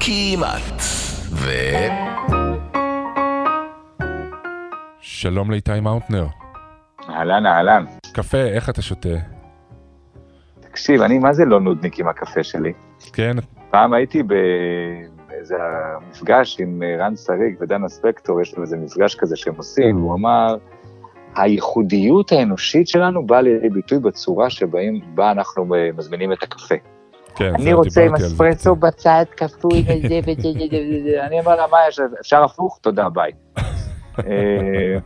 כמעט. 0.00 0.80
ו... 1.30 1.50
שלום 5.00 5.50
לאיתי 5.50 5.80
מאוטנר. 5.80 6.26
אהלן, 7.08 7.46
אהלן. 7.46 7.84
קפה, 8.12 8.38
איך 8.38 8.70
אתה 8.70 8.82
שותה? 8.82 9.08
תקשיב, 10.60 11.02
אני 11.02 11.18
מה 11.18 11.32
זה 11.32 11.44
לא 11.44 11.60
נודניק 11.60 11.98
עם 11.98 12.08
הקפה 12.08 12.42
שלי? 12.42 12.72
כן, 13.12 13.36
פעם 13.70 13.92
הייתי 13.92 14.22
באיזה 14.22 15.56
מפגש 16.10 16.60
עם 16.60 16.82
רן 16.98 17.16
שריג 17.16 17.56
ודנה 17.60 17.88
ספקטור, 17.88 18.40
יש 18.40 18.54
להם 18.54 18.62
איזה 18.62 18.76
מפגש 18.76 19.14
כזה 19.14 19.36
שהם 19.36 19.54
עושים, 19.56 19.96
והוא 19.96 20.14
אמר, 20.14 20.56
הייחודיות 21.36 22.32
האנושית 22.32 22.88
שלנו 22.88 23.26
באה 23.26 23.42
לידי 23.42 23.68
ביטוי 23.68 23.98
בצורה 23.98 24.50
שבאים, 24.50 25.00
בה 25.14 25.30
אנחנו 25.30 25.66
מזמינים 25.96 26.32
את 26.32 26.42
הקפה. 26.42 26.74
כן, 27.36 27.54
אני 27.54 27.64
זהו, 27.64 27.78
רוצה 27.78 28.04
עם 28.04 28.14
אספרסו. 28.14 28.76
בצד, 28.76 29.24
כפוי 29.36 29.84
וזה 29.86 30.18
וזה 30.26 30.48
וזה 30.48 30.76
וזה, 31.00 31.26
אני 31.26 31.40
אומר 31.40 31.56
לה, 31.56 31.66
מה 31.70 31.78
יש, 31.88 32.00
אפשר 32.20 32.44
הפוך? 32.44 32.78
תודה, 32.82 33.08
ביי. 33.08 33.32
אה, 34.18 34.98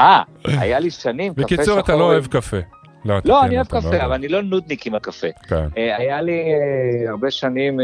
אה, 0.00 0.22
היה 0.44 0.78
לי 0.78 0.90
שנים 0.90 1.34
קפה 1.34 1.42
שחור. 1.42 1.56
בקיצור, 1.56 1.80
אתה 1.80 1.96
לא 1.96 2.04
אוהב 2.04 2.26
קפה. 2.26 2.56
לא, 3.04 3.14
לא, 3.14 3.20
כן, 3.40 3.46
אני 3.46 3.56
אוהב 3.56 3.74
לא 3.74 3.80
קפה, 3.80 4.04
אבל 4.04 4.12
אני 4.12 4.28
לא 4.28 4.42
נודניק 4.42 4.86
עם 4.86 4.94
הקפה. 4.94 5.26
כן. 5.48 5.68
אה, 5.76 5.96
היה 5.96 6.22
לי 6.22 6.42
אה, 6.42 7.10
הרבה 7.10 7.30
שנים 7.30 7.80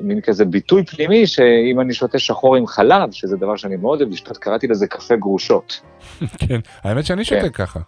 מין 0.00 0.20
כזה 0.20 0.44
ביטוי 0.44 0.84
פנימי, 0.84 1.26
שאם 1.26 1.80
אני 1.80 1.94
שותה 1.94 2.18
שחור 2.18 2.56
עם 2.56 2.66
חלב, 2.66 3.10
שזה 3.10 3.36
דבר 3.36 3.56
שאני 3.56 3.76
מאוד 3.76 4.00
אוהב 4.00 4.12
לשתות, 4.12 4.36
קראתי 4.36 4.66
לזה 4.66 4.86
קפה 4.86 5.16
גרושות. 5.16 5.80
כן, 6.48 6.60
האמת 6.82 7.06
שאני 7.06 7.24
שותה 7.24 7.48
ככה. 7.48 7.80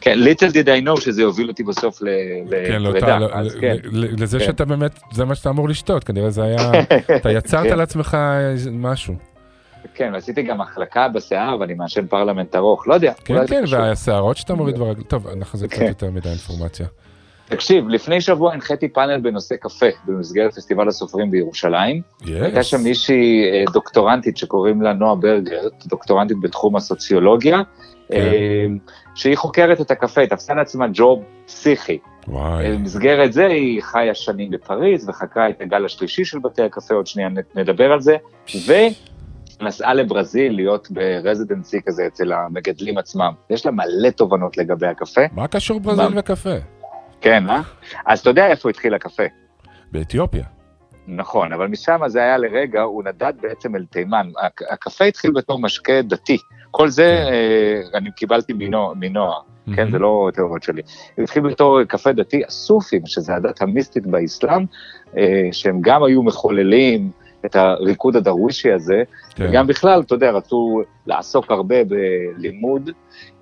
כן, 0.00 0.18
little 0.18 0.52
did 0.52 0.66
I 0.66 0.86
know 0.86 1.00
שזה 1.00 1.22
יוביל 1.22 1.48
אותי 1.48 1.62
בסוף 1.62 1.98
כן, 1.98 2.82
לא, 2.82 2.90
לפרידה, 2.90 3.18
כן. 3.60 3.76
לזה 3.92 4.38
כן. 4.38 4.44
שאתה 4.44 4.64
באמת, 4.64 4.98
זה 5.12 5.24
מה 5.24 5.34
שאתה 5.34 5.50
אמור 5.50 5.68
לשתות, 5.68 6.04
כנראה 6.04 6.30
זה 6.30 6.42
היה, 6.42 6.70
אתה 7.16 7.30
יצרת 7.30 7.66
כן. 7.66 7.78
לעצמך 7.78 8.16
משהו. 8.72 9.14
כן, 9.94 10.10
ועשיתי 10.14 10.42
גם 10.42 10.60
החלקה 10.60 11.08
בשיער 11.08 11.60
ואני 11.60 11.74
מעשן 11.74 12.06
פרלמנט 12.06 12.56
ארוך, 12.56 12.88
לא 12.88 12.94
יודע. 12.94 13.12
כן, 13.24 13.46
כן, 13.46 13.62
קשור. 13.62 13.78
והשערות 13.80 14.36
שאתה 14.36 14.54
מוריד 14.54 14.78
ברגל, 14.78 15.02
טוב, 15.02 15.26
אנחנו 15.26 15.58
זה 15.58 15.68
קצת. 15.68 15.82
יותר 15.82 16.10
מדי 16.10 16.28
אינפורמציה. 16.28 16.86
תקשיב, 17.48 17.88
לפני 17.88 18.20
שבוע 18.20 18.52
הנחיתי 18.52 18.88
פאנל 18.88 19.20
בנושא 19.20 19.56
קפה 19.56 19.86
במסגרת 20.06 20.54
פסטיבל 20.54 20.88
הסופרים 20.88 21.30
בירושלים. 21.30 22.02
הייתה 22.26 22.62
שם 22.62 22.82
מישהי 22.82 23.50
אה, 23.52 23.64
דוקטורנטית 23.72 24.36
שקוראים 24.36 24.82
לה 24.82 24.92
נועה 24.92 25.14
ברגר, 25.14 25.62
דוקטורנטית 25.86 26.36
בתחום 26.42 26.76
הסוציולוגיה, 26.76 27.62
שהיא 29.14 29.36
חוקרת 29.36 29.80
את 29.80 29.90
הקפה, 29.90 30.20
היא 30.20 30.28
תפסה 30.30 30.54
לעצמה 30.54 30.86
ג'וב 30.92 31.24
פסיכי. 31.46 31.98
וואי, 32.28 32.72
במסגרת 32.76 33.32
זה 33.32 33.46
היא 33.46 33.82
חיה 33.82 34.14
שנים 34.14 34.50
בפריז 34.50 35.08
וחקרה 35.08 35.48
את 35.50 35.60
הגל 35.60 35.84
השלישי 35.84 36.24
של 36.24 36.38
בתי 36.38 36.62
הקפה, 36.62 36.94
עוד 36.94 37.06
שנייה 37.06 37.28
נדבר 37.54 37.92
על 37.92 38.00
זה, 38.00 38.16
ונסעה 39.60 39.94
לברזיל 39.94 40.54
להיות 40.54 40.88
ברזידנסי 40.90 41.80
כזה 41.86 42.06
אצל 42.06 42.32
המגדלים 42.32 42.98
עצמם. 42.98 43.32
יש 43.50 43.66
לה 43.66 43.72
מלא 43.72 44.10
תובנות 44.10 44.56
לגבי 44.56 44.86
הקפה. 44.86 45.20
מה 45.32 45.48
קשור 45.48 45.80
ברזיל 45.80 46.08
מה? 46.08 46.20
וקפה? 46.20 46.54
כן, 47.20 47.50
אה? 47.50 47.60
אז 48.06 48.18
אתה 48.20 48.30
יודע 48.30 48.46
איפה 48.46 48.70
התחיל 48.70 48.94
הקפה. 48.94 49.22
באתיופיה. 49.92 50.44
נכון, 51.08 51.52
אבל 51.52 51.66
משם 51.66 52.00
זה 52.06 52.18
היה 52.22 52.38
לרגע, 52.38 52.80
הוא 52.82 53.02
נדד 53.04 53.32
בעצם 53.40 53.76
אל 53.76 53.84
תימן. 53.90 54.28
הק- 54.42 54.72
הקפה 54.72 55.04
התחיל 55.04 55.30
בתור 55.30 55.58
משקה 55.58 56.02
דתי. 56.02 56.38
כל 56.70 56.88
זה 56.88 57.24
כן. 57.26 57.32
אה, 57.32 57.98
אני 57.98 58.10
קיבלתי 58.10 58.52
מנוע, 58.52 58.94
מנוע 59.00 59.40
כן. 59.74 59.90
זה 59.90 59.98
לא 59.98 60.30
תיאוריות 60.34 60.62
שלי. 60.62 60.82
התחיל 61.18 61.42
בתור 61.42 61.84
קפה 61.84 62.12
דתי, 62.12 62.42
הסופים, 62.46 63.06
שזה 63.06 63.34
הדת 63.34 63.62
המיסטית 63.62 64.06
באסלאם, 64.06 64.64
אה, 65.16 65.48
שהם 65.52 65.78
גם 65.80 66.02
היו 66.02 66.22
מחוללים 66.22 67.10
את 67.46 67.56
הריקוד 67.56 68.16
הדרווישי 68.16 68.72
הזה, 68.72 69.02
כן. 69.34 69.46
וגם 69.48 69.66
בכלל, 69.66 70.00
אתה 70.00 70.14
יודע, 70.14 70.30
רצו 70.30 70.82
לעסוק 71.06 71.50
הרבה 71.50 71.76
בלימוד 71.84 72.90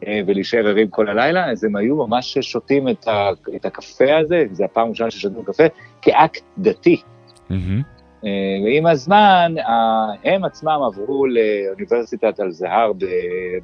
אה, 0.06 0.20
ולהישאר 0.26 0.68
ערים 0.68 0.88
כל 0.88 1.08
הלילה, 1.08 1.50
אז 1.50 1.64
הם 1.64 1.76
היו 1.76 1.96
ממש 1.96 2.38
שותים 2.38 2.88
את, 2.88 3.64
הקפה 3.64 4.18
הזה, 4.18 4.44
זו 4.52 4.64
הפעם 4.64 4.86
הראשונה 4.86 5.10
ששתו 5.10 5.42
קפה, 5.44 5.64
כאקט 6.02 6.42
דתי. 6.58 7.02
מהמם. 7.50 7.93
אה, 8.26 8.30
ועם 8.64 8.86
הזמן, 8.86 9.54
הם 10.24 10.44
עצמם 10.44 10.78
עברו 10.86 11.26
לאוניברסיטת 11.26 12.40
אל-זהר 12.40 12.92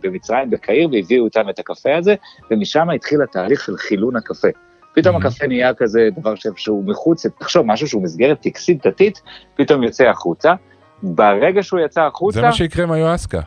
במצרים, 0.03 0.51
בקהיר, 0.51 0.89
והביאו 0.93 1.25
איתם 1.25 1.49
את 1.51 1.59
הקפה 1.59 1.97
הזה, 1.97 2.15
ומשם 2.51 2.91
התחיל 2.91 3.23
התהליך 3.23 3.65
של 3.65 3.77
חילון 3.77 4.17
הקפה. 4.17 4.49
פתאום 4.95 5.17
Mhm. 5.17 5.19
הקפה 5.19 5.47
נהיה 5.47 5.75
כזה 5.75 6.09
דבר 6.17 6.35
שהוא 6.57 6.85
מחוץ, 6.85 7.27
תחשוב, 7.27 7.67
משהו 7.67 7.89
שהוא 7.89 8.03
מסגרת 8.03 8.41
טקסית 8.41 8.87
דתית, 8.87 9.23
פתאום 9.57 9.83
יוצא 9.83 10.05
החוצה. 10.05 10.55
ברגע 11.03 11.63
שהוא 11.63 11.81
יצא 11.81 12.03
החוצה, 12.03 12.41
זה 12.41 12.47
מה 12.47 12.53
שיקרה 12.53 12.85
עם 12.85 12.93
היואסקה. 12.93 13.41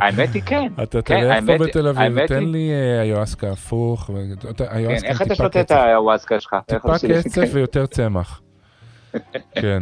האמת 0.00 0.34
היא 0.34 0.42
כן. 0.46 0.68
אתה 0.82 1.02
כן, 1.02 1.20
תלך 1.20 1.58
פה 1.58 1.64
בתל 1.64 1.88
אביב, 1.88 2.26
תן 2.26 2.44
לי 2.44 2.70
אה, 2.72 3.00
היואסקה 3.00 3.50
הפוך. 3.50 4.10
כן, 4.56 4.64
היואסקה 4.68 5.08
איך 5.08 5.22
אתה 5.22 5.34
שותה 5.34 5.60
את 5.60 5.66
קצף. 5.66 5.76
הוואסקה 5.96 6.40
שלך? 6.40 6.56
טיפה? 6.66 6.92
קצף 7.24 7.48
ויותר 7.52 7.86
צמח. 7.86 8.40
כן. 9.54 9.78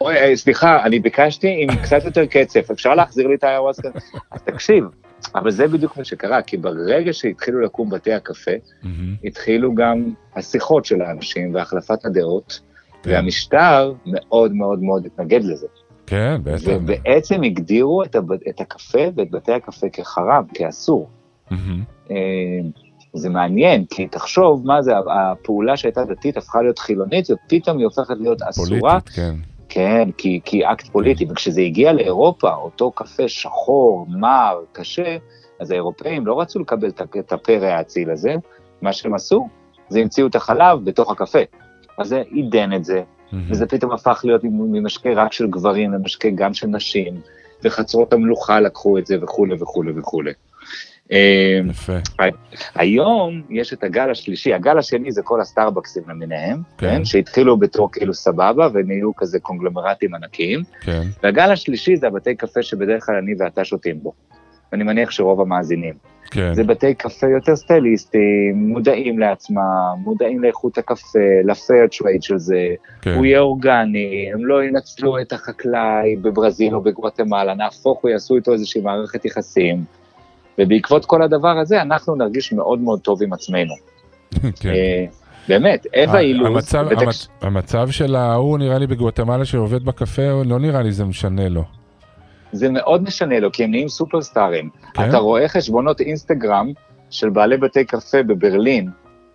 אוי, 0.00 0.16
אה, 0.16 0.36
סליחה, 0.36 0.84
אני 0.84 1.00
ביקשתי 1.00 1.56
עם 1.62 1.76
קצת 1.82 2.04
יותר 2.04 2.26
קצף, 2.26 2.70
אפשר 2.70 2.94
להחזיר 2.94 3.26
לי 3.26 3.34
את 3.34 3.44
האיוואסקה? 3.44 3.88
אז 4.30 4.42
תקשיב, 4.42 4.84
אבל 5.34 5.50
זה 5.50 5.68
בדיוק 5.68 5.96
מה 5.96 6.04
שקרה, 6.04 6.42
כי 6.42 6.56
ברגע 6.56 7.12
שהתחילו 7.12 7.60
לקום 7.60 7.90
בתי 7.90 8.12
הקפה. 8.12 8.50
התחילו 9.24 9.74
גם 9.74 10.04
השיחות 10.36 10.84
של 10.84 11.02
האנשים 11.02 11.54
והחלפת 11.54 12.04
הדעות, 12.04 12.60
כן. 13.02 13.10
והמשטר 13.10 13.92
מאוד 14.06 14.54
מאוד 14.54 14.82
מאוד 14.82 15.06
התנגד 15.06 15.44
לזה. 15.44 15.66
כן, 16.06 16.40
בטח. 16.42 16.62
ובעצם 16.66 17.42
הגדירו 17.42 18.02
את, 18.02 18.14
הב... 18.14 18.32
את 18.32 18.60
הקפה 18.60 19.04
ואת 19.16 19.30
בתי 19.30 19.52
הקפה 19.52 19.88
כחרם, 19.88 20.44
כאסור. 20.54 21.10
זה 23.14 23.28
מעניין, 23.28 23.84
כי 23.90 24.08
תחשוב 24.08 24.66
מה 24.66 24.82
זה, 24.82 24.92
הפעולה 24.98 25.76
שהייתה 25.76 26.04
דתית 26.04 26.36
הפכה 26.36 26.62
להיות 26.62 26.78
חילונית, 26.78 27.28
ופתאום 27.30 27.78
היא 27.78 27.84
הופכת 27.84 28.14
להיות 28.20 28.42
אסורה, 28.42 29.00
פוליטית, 29.00 29.08
כן. 29.08 29.34
כן, 29.68 30.08
כי, 30.16 30.40
כי 30.44 30.66
אקט 30.66 30.86
פוליטי, 30.86 31.26
וכשזה 31.30 31.60
הגיע 31.60 31.92
לאירופה, 31.92 32.54
אותו 32.54 32.90
קפה 32.90 33.28
שחור, 33.28 34.06
מר, 34.08 34.60
קשה, 34.72 35.16
אז 35.60 35.70
האירופאים 35.70 36.26
לא 36.26 36.40
רצו 36.40 36.60
לקבל 36.60 36.88
את 37.18 37.32
הפרא 37.32 37.66
האציל 37.66 38.10
הזה, 38.10 38.34
מה 38.82 38.92
שהם 38.92 39.14
עשו, 39.14 39.48
זה 39.88 40.00
המציאו 40.00 40.26
את 40.26 40.34
החלב 40.34 40.84
בתוך 40.84 41.10
הקפה. 41.10 41.38
אז 41.98 42.08
זה 42.08 42.22
עידן 42.30 42.72
את 42.72 42.84
זה, 42.84 43.02
מהמם. 43.32 43.50
וזה 43.50 43.66
פתאום 43.66 43.92
הפך 43.92 44.20
להיות 44.24 44.44
ממשקה 44.44 45.10
רק 45.16 45.32
של 45.32 45.46
גברים 45.46 45.92
למשקה 45.92 46.28
גם 46.34 46.54
של 46.54 46.66
נשים, 46.66 47.20
וחצרות 47.64 48.12
המלוכה 48.12 48.60
לקחו 48.60 48.98
את 48.98 49.06
זה 49.06 49.16
וכולי 49.22 49.54
וכולי 49.60 49.92
וכולי. 49.98 50.32
אה, 51.12 51.60
יפה. 51.70 51.96
היום 52.74 53.42
יש 53.50 53.72
את 53.72 53.84
הגל 53.84 54.10
השלישי, 54.10 54.54
הגל 54.54 54.78
השני 54.78 55.12
זה 55.12 55.22
כל 55.22 55.40
הסטארבקסים 55.40 56.02
למיניהם, 56.08 56.62
כן. 56.78 56.88
כן. 56.88 57.04
שהתחילו 57.04 57.56
בתור 57.56 57.92
כאילו 57.92 58.14
סבבה 58.14 58.68
ונהיו 58.74 59.16
כזה 59.16 59.38
קונגלומרטים 59.40 60.14
ענקיים, 60.14 60.62
כן. 60.80 61.02
והגל 61.22 61.52
השלישי 61.52 61.96
זה 61.96 62.06
הבתי 62.06 62.34
קפה 62.34 62.62
שבדרך 62.62 63.06
כלל 63.06 63.14
אני 63.14 63.32
ואתה 63.38 63.64
שותים 63.64 64.02
בו. 64.02 64.12
אני 64.72 64.84
מניח 64.84 65.10
שרוב 65.10 65.40
המאזינים. 65.40 65.94
כן. 66.30 66.54
זה 66.54 66.64
בתי 66.64 66.94
קפה 66.94 67.26
יותר 67.26 67.56
סטייליסטיים, 67.56 68.54
מודעים 68.54 69.18
לעצמם, 69.18 69.94
מודעים 69.98 70.42
לאיכות 70.42 70.78
הקפה, 70.78 71.18
ל 71.44 71.52
fair 71.52 71.86
trade 71.86 72.22
של 72.22 72.38
זה, 72.38 72.66
כן. 73.02 73.14
הוא 73.14 73.24
יהיה 73.24 73.40
אורגני, 73.40 74.30
הם 74.34 74.46
לא 74.46 74.64
ינצלו 74.64 75.20
את 75.20 75.32
החקלאי 75.32 76.16
בברזיל 76.16 76.74
או 76.74 76.80
בגואטמלה, 76.80 77.54
נהפוך 77.54 78.00
הוא 78.02 78.10
יעשו 78.10 78.36
איתו 78.36 78.52
איזושהי 78.52 78.80
מערכת 78.80 79.24
יחסים. 79.24 79.84
ובעקבות 80.60 81.04
כל 81.04 81.22
הדבר 81.22 81.58
הזה, 81.58 81.82
אנחנו 81.82 82.14
נרגיש 82.14 82.52
מאוד 82.52 82.80
מאוד 82.80 83.00
טוב 83.00 83.22
עם 83.22 83.32
עצמנו. 83.32 83.74
כן. 84.60 84.68
אה, 84.68 85.04
באמת, 85.48 85.86
אווה 86.04 86.20
אילוז, 86.20 86.46
המצב- 86.46 86.86
המצ- 86.90 87.28
המצב 87.42 87.90
של 87.90 88.16
ההוא 88.16 88.58
נראה 88.58 88.78
לי 88.78 88.86
בגואטמלה 88.86 89.44
שעובד 89.44 89.84
בקפה, 89.84 90.22
לא 90.44 90.58
נראה 90.58 90.82
לי 90.82 90.92
זה 90.92 91.04
משנה 91.04 91.48
לו. 91.48 91.64
זה 92.52 92.68
מאוד 92.68 93.02
משנה 93.02 93.40
לו, 93.40 93.52
כי 93.52 93.64
הם 93.64 93.70
נהיים 93.70 93.88
סופרסטארים. 93.88 94.68
כן? 94.94 95.08
אתה 95.08 95.18
רואה 95.18 95.48
חשבונות 95.48 96.00
אינסטגרם 96.00 96.72
של 97.10 97.30
בעלי 97.30 97.56
בתי 97.56 97.84
קפה 97.84 98.22
בברלין, 98.22 98.90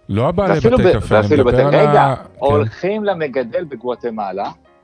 לא 0.09 0.27
הבעלי 0.29 0.59
בתי 0.59 0.69
ב- 0.83 0.93
קפה, 0.93 1.19
אני 1.19 1.27
מדבר 1.31 1.43
בתי- 1.43 1.61
על 1.61 1.67
רגע, 1.67 2.01
ה... 2.01 2.15
הולכים 2.39 3.03
למגדל 3.03 3.63
בגואטמלה, 3.63 4.43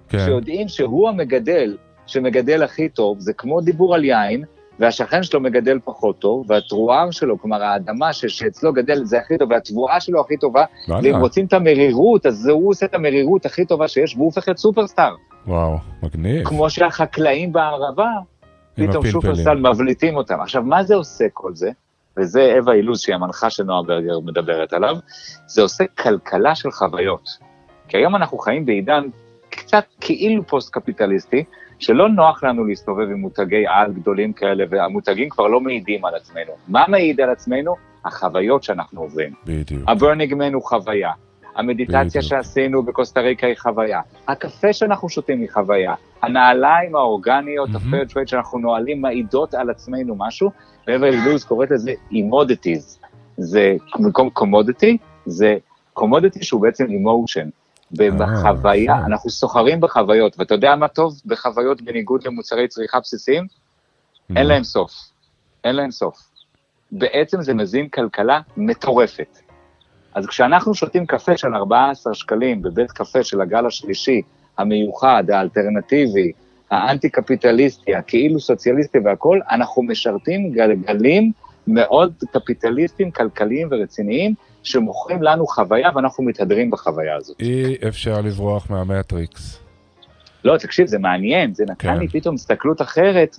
כן, 0.09 0.17
כן. 0.17 0.25
שיודעים 0.25 0.67
שהוא 0.67 1.09
המגדל 1.09 1.77
שמגדל 2.07 2.63
הכי 2.63 2.89
טוב, 2.89 3.19
זה 3.19 3.33
כמו 3.33 3.61
דיבור 3.61 3.95
על 3.95 4.05
יין, 4.05 4.43
והשכן 4.79 5.23
שלו 5.23 5.39
מגדל 5.39 5.79
פחות 5.83 6.19
טוב, 6.19 6.45
והתרועה 6.51 7.11
שלו, 7.11 7.39
כלומר 7.39 7.63
האדמה 7.63 8.13
ש- 8.13 8.25
שאצלו 8.25 8.73
גדל 8.73 9.03
זה 9.03 9.19
הכי 9.19 9.37
טוב, 9.37 9.51
והתבואה 9.51 9.99
שלו 9.99 10.21
הכי 10.21 10.37
טובה, 10.37 10.65
וואלה, 10.87 11.01
ואם 11.03 11.21
רוצים 11.21 11.45
את 11.45 11.53
המרירות, 11.53 12.25
אז 12.25 12.47
הוא 12.47 12.69
עושה 12.69 12.85
את 12.85 12.93
המרירות 12.93 13.45
הכי 13.45 13.65
טובה 13.65 13.87
שיש, 13.87 14.15
והוא 14.15 14.25
הופך 14.25 14.47
להיות 14.47 14.57
סופרסטאר. 14.57 15.15
וואו, 15.47 15.77
מגניב. 16.03 16.47
כמו 16.47 16.69
שהחקלאים 16.69 17.53
בערבה, 17.53 18.09
פתאום. 18.75 19.05
שופרסל 19.05 19.57
מבליטים 19.57 20.15
אותם. 20.15 20.41
עכשיו, 20.41 20.63
מה 20.63 20.83
זה 20.83 20.95
עושה 20.95 21.25
כל 21.33 21.55
זה? 21.55 21.71
וזה 22.17 22.55
אווה 22.59 22.73
אילוז, 22.73 22.99
שהיא 22.99 23.15
המנחה 23.15 23.49
שנועה 23.49 23.83
ברגר 23.83 24.19
מדברת 24.19 24.73
עליו, 24.73 24.95
זה 25.47 25.61
עושה 25.61 25.83
כלכלה 25.97 26.55
של 26.55 26.71
חוויות. 26.71 27.29
כי 27.87 27.97
היום 27.97 28.15
אנחנו 28.15 28.37
חיים 28.37 28.65
בעידן 28.65 29.03
קצת 29.49 29.83
כאילו 30.01 30.47
פוסט-קפיטליסטי, 30.47 31.43
שלא 31.79 32.09
נוח 32.09 32.43
לנו 32.43 32.65
להסתובב 32.65 33.09
עם 33.11 33.19
מותגי-על 33.19 33.93
גדולים 33.93 34.33
כאלה, 34.33 34.63
והמותגים 34.69 35.29
כבר 35.29 35.47
לא 35.47 35.61
מעידים 35.61 36.05
על 36.05 36.15
עצמנו. 36.15 36.51
מה 36.67 36.85
מעיד 36.87 37.21
על 37.21 37.29
עצמנו? 37.29 37.75
החוויות 38.05 38.63
שאנחנו 38.63 39.01
עוברים. 39.01 39.33
בדיוק. 39.45 39.81
ה 39.87 39.93
Burning 39.93 40.33
Man 40.33 40.53
הוא 40.53 40.63
חוויה, 40.63 41.11
המדיטציה 41.55 42.01
בדיוק. 42.03 42.23
שעשינו 42.23 42.83
בקוסטה 42.83 43.21
ריקה 43.21 43.47
היא 43.47 43.55
חוויה, 43.57 44.01
הקפה 44.27 44.73
שאנחנו 44.73 45.09
שותים 45.09 45.41
היא 45.41 45.49
חוויה, 45.53 45.93
הנעליים 46.21 46.95
האורגניות, 46.95 47.69
מהמם. 47.69 47.87
ה 47.87 47.91
fair 47.91 48.05
trade 48.05 48.27
שאנחנו 48.27 48.59
נועלים 48.59 49.01
מעידות 49.01 49.53
על 49.53 49.69
עצמנו 49.69 50.15
משהו, 50.17 50.51
ואברי 50.87 51.17
לוז 51.25 51.43
קוראת 51.43 51.71
לזה 51.71 51.91
emodities, 52.11 52.99
זה 53.37 53.75
במקום 53.99 54.29
קומודיטי, 54.29 54.97
זה 55.25 55.57
קומודיטי 55.93 56.43
שהוא 56.43 56.61
בעצם 56.61 56.85
אימושן. 56.89 57.49
ובחוויה, 57.97 58.83
יפה. 58.83 59.05
אנחנו 59.05 59.29
סוחרים 59.29 59.81
בחוויות, 59.81 60.39
ואתה 60.39 60.53
יודע 60.53 60.75
מה 60.75 60.87
טוב 60.87 61.21
בחוויות 61.25 61.81
בניגוד 61.81 62.27
למוצרי 62.27 62.67
צריכה 62.67 62.99
בסיסיים? 62.99 63.47
אין 64.35 64.47
להם 64.47 64.63
סוף. 64.63 64.91
אין 65.63 65.75
להם 65.75 65.91
סוף. 65.91 66.17
בעצם 66.91 67.41
זה 67.41 67.53
מזין 67.53 67.89
כלכלה 67.89 68.39
מטורפת. 68.57 69.39
אז 70.13 70.27
כשאנחנו 70.27 70.73
שותים 70.73 71.05
קפה 71.05 71.37
של 71.37 71.55
14 71.55 72.13
שקלים 72.13 72.61
בבית 72.61 72.91
קפה 72.91 73.23
של 73.23 73.41
הגל 73.41 73.65
השלישי, 73.65 74.21
המיוחד, 74.57 75.23
האלטרנטיבי, 75.29 76.31
האנטי-קפיטליסטי, 76.71 77.95
הכאילו 77.95 78.39
סוציאליסטי 78.39 78.97
והכול, 78.99 79.41
אנחנו 79.51 79.83
משרתים 79.83 80.51
גלגלים 80.51 81.31
מאוד 81.67 82.13
קפיטליסטיים, 82.31 83.11
כלכליים 83.11 83.67
ורציניים, 83.71 84.33
שמוכרים 84.63 85.23
לנו 85.23 85.47
חוויה 85.47 85.89
ואנחנו 85.95 86.23
מתהדרים 86.23 86.71
בחוויה 86.71 87.15
הזאת. 87.15 87.39
אי 87.39 87.75
אפשר 87.87 88.21
לברוח 88.21 88.69
מהמטריקס. 88.69 89.59
לא, 90.43 90.57
תקשיב, 90.57 90.87
זה 90.87 90.99
מעניין, 90.99 91.53
זה 91.53 91.63
נתן 91.63 91.75
כן. 91.75 91.97
לי 91.99 92.07
פתאום 92.07 92.35
הסתכלות 92.35 92.81
אחרת, 92.81 93.35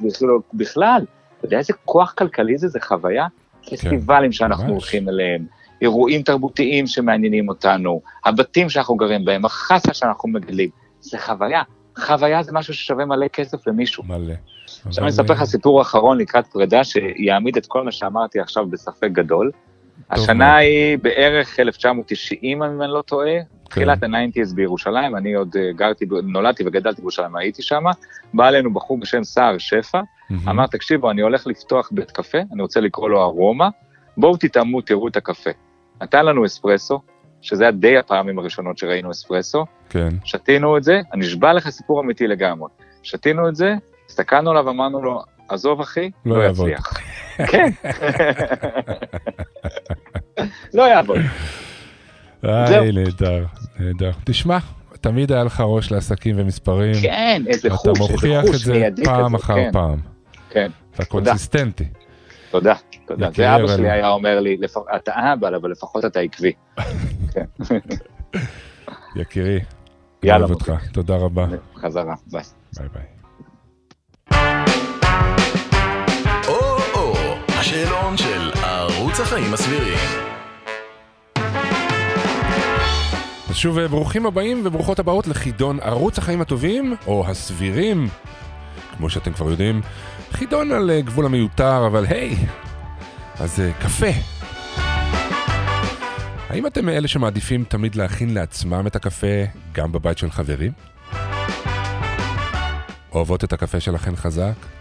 בכלל, 0.54 1.04
אתה 1.38 1.46
יודע 1.46 1.58
איזה 1.58 1.72
כוח 1.84 2.12
כלכלי 2.18 2.58
זה, 2.58 2.68
זה 2.68 2.80
חוויה? 2.80 3.26
פסטיבלים 3.70 4.32
שאנחנו 4.32 4.64
כן, 4.64 4.70
ממש. 4.70 4.82
הולכים 4.82 5.08
אליהם, 5.08 5.46
אירועים 5.82 6.22
תרבותיים 6.22 6.86
שמעניינים 6.86 7.48
אותנו, 7.48 8.00
הבתים 8.24 8.68
שאנחנו 8.70 8.96
גרים 8.96 9.24
בהם, 9.24 9.44
החסה 9.44 9.94
שאנחנו 9.94 10.28
מגלים, 10.28 10.70
זה 11.00 11.18
חוויה. 11.18 11.62
חוויה 11.98 12.42
זה 12.42 12.52
משהו 12.52 12.74
ששווה 12.74 13.04
מלא 13.04 13.28
כסף 13.28 13.66
למישהו. 13.66 14.04
מלא. 14.04 14.34
עכשיו 14.86 15.04
אני 15.04 15.10
אספר 15.10 15.32
לך 15.32 15.44
סיפור 15.44 15.82
אחרון 15.82 16.18
לקראת 16.18 16.46
פרידה, 16.46 16.84
שיעמיד 16.84 17.56
את 17.56 17.66
כל 17.66 17.84
מה 17.84 17.92
שאמרתי 17.92 18.40
עכשיו 18.40 18.66
בספק 18.66 19.08
גדול. 19.12 19.50
השנה. 20.10 20.56
היא 20.56 20.98
בערך 20.98 21.60
1990, 21.60 22.40
אם 22.42 22.62
אני 22.82 22.92
לא 22.92 23.02
טועה, 23.02 23.32
תחילת 23.68 24.02
ה-90's 24.02 24.54
בירושלים, 24.54 25.16
אני 25.16 25.34
עוד 25.34 25.56
אה, 25.56 25.72
גרתי, 25.72 26.04
נולדתי 26.24 26.62
וגדלתי 26.66 27.00
בירושלים, 27.00 27.36
הייתי 27.36 27.62
שם, 27.62 27.84
בא 28.34 28.48
אלינו 28.48 28.74
בחור 28.74 28.98
בשם 28.98 29.24
סער 29.24 29.58
שפע. 29.58 30.00
אמר, 30.48 30.66
תקשיבו, 30.66 31.10
אני 31.10 31.22
הולך 31.22 31.46
לפתוח 31.46 31.88
בית 31.92 32.10
קפה, 32.10 32.38
אני 32.52 32.62
רוצה 32.62 32.80
לקרוא 32.80 33.10
לו 33.10 33.22
ארומה, 33.22 33.68
בואו 34.16 34.36
תטעמו, 34.36 34.80
תראו 34.80 35.08
את 35.08 35.16
הקפה. 35.16 35.50
נתן 36.02 36.26
לנו 36.26 36.44
אספרסו, 36.44 37.00
שזה 37.42 37.64
היה 37.64 37.70
די 37.70 37.98
הפעמים 37.98 38.38
הראשונות 38.38 38.78
שראינו 38.78 39.10
אספרסו, 39.10 39.64
כן. 39.88 40.08
שתינו 40.24 40.76
את 40.76 40.84
זה, 40.84 41.00
אני 41.12 41.20
נשבע 41.26 41.52
לך 41.52 41.68
סיפור 41.68 42.00
אמיתי 42.00 42.26
לגמרי. 42.26 42.68
שתינו 43.02 43.48
את 43.48 43.56
זה, 43.56 43.74
הסתכלנו 44.08 44.50
עליו, 44.50 44.70
אמרנו 44.70 45.02
לו, 45.02 45.22
עזוב 45.48 45.80
אחי, 45.80 46.10
לא 46.26 46.36
לא 46.38 46.42
יעבוד." 46.42 46.68
יצליח. 46.68 46.92
כן. 47.50 47.70
לא 50.74 50.82
יעבוד. 50.82 51.16
איי. 52.44 52.92
נהדר, 52.92 53.44
נהדר. 53.78 54.10
תשמע, 54.24 54.58
תמיד 55.00 55.32
היה 55.32 55.44
לך 55.44 55.60
ראש 55.66 55.92
לעסקים 55.92 56.34
ומספרים. 56.38 56.94
כן, 57.02 57.42
איזה 57.46 57.68
אתה 57.68 57.76
חוש, 57.76 57.88
איזה 58.00 58.12
מוכיח 58.12 58.44
את 58.44 58.48
חוש 58.48 58.64
זה 58.64 58.72
מיידי 58.72 59.04
פעם 59.04 59.26
כזה, 59.26 59.36
אחר 59.36 59.54
כן, 59.54 59.70
פעם. 59.72 59.98
כן, 60.50 60.70
אתה 60.94 61.04
קונסיסטנטי. 61.04 61.84
תודה, 62.50 62.74
תודה. 63.06 63.30
זה 63.34 63.56
אבא 63.56 63.66
שלי 63.66 63.90
היה 63.90 64.08
אומר 64.10 64.40
לי, 64.40 64.56
"לפ- 64.56 64.88
אתה 64.96 65.12
אבא, 65.32 65.48
אבל 65.56 65.70
לפחות 65.70 66.04
אתה 66.04 66.20
עקבי. 66.20 66.52
כן, 67.32 67.44
יקירי, 69.16 69.60
יאללה, 70.22 70.38
אוהב 70.44 70.50
אותך. 70.50 70.72
תודה 70.92 71.16
רבה. 71.16 71.46
חזרה, 71.76 72.14
ביי. 72.26 72.42
ביי 72.78 72.88
ביי. 72.94 73.02
השאלון 77.64 78.16
של 78.16 78.50
ערוץ 78.62 79.20
החיים 79.20 79.54
הסבירים. 79.54 79.98
שוב, 83.52 83.78
אה, 83.78 83.88
ברוכים 83.88 84.26
הבאים 84.26 84.62
וברוכות 84.64 84.98
הבאות 84.98 85.26
לחידון 85.26 85.80
ערוץ 85.80 86.18
החיים 86.18 86.40
הטובים, 86.40 86.96
או 87.06 87.24
הסבירים, 87.28 88.08
כמו 88.96 89.10
שאתם 89.10 89.32
כבר 89.32 89.50
יודעים, 89.50 89.80
חידון 90.32 90.72
על 90.72 90.90
אה, 90.90 91.00
גבול 91.00 91.26
המיותר, 91.26 91.86
אבל 91.86 92.06
היי, 92.06 92.36
אז 93.38 93.60
אה, 93.60 93.72
קפה. 93.72 94.10
האם 96.48 96.66
אתם 96.66 96.86
מאלה 96.86 97.08
שמעדיפים 97.08 97.64
תמיד 97.68 97.94
להכין 97.94 98.34
לעצמם 98.34 98.86
את 98.86 98.96
הקפה 98.96 99.44
גם 99.72 99.92
בבית 99.92 100.18
של 100.18 100.30
חברים? 100.30 100.72
אוהבות 103.12 103.44
את 103.44 103.52
הקפה 103.52 103.80
שלכם 103.80 104.16
חזק? 104.16 104.73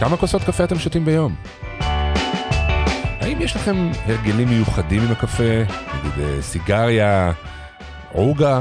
כמה 0.00 0.16
כוסות 0.16 0.42
קפה 0.42 0.64
אתם 0.64 0.78
שותים 0.78 1.04
ביום? 1.04 1.34
האם 3.20 3.40
יש 3.40 3.56
לכם 3.56 3.90
הרגלים 4.04 4.48
מיוחדים 4.48 5.02
עם 5.02 5.12
הקפה? 5.12 5.62
נגיד 5.98 6.24
אה, 6.24 6.42
סיגריה, 6.42 7.32
עוגה, 8.12 8.60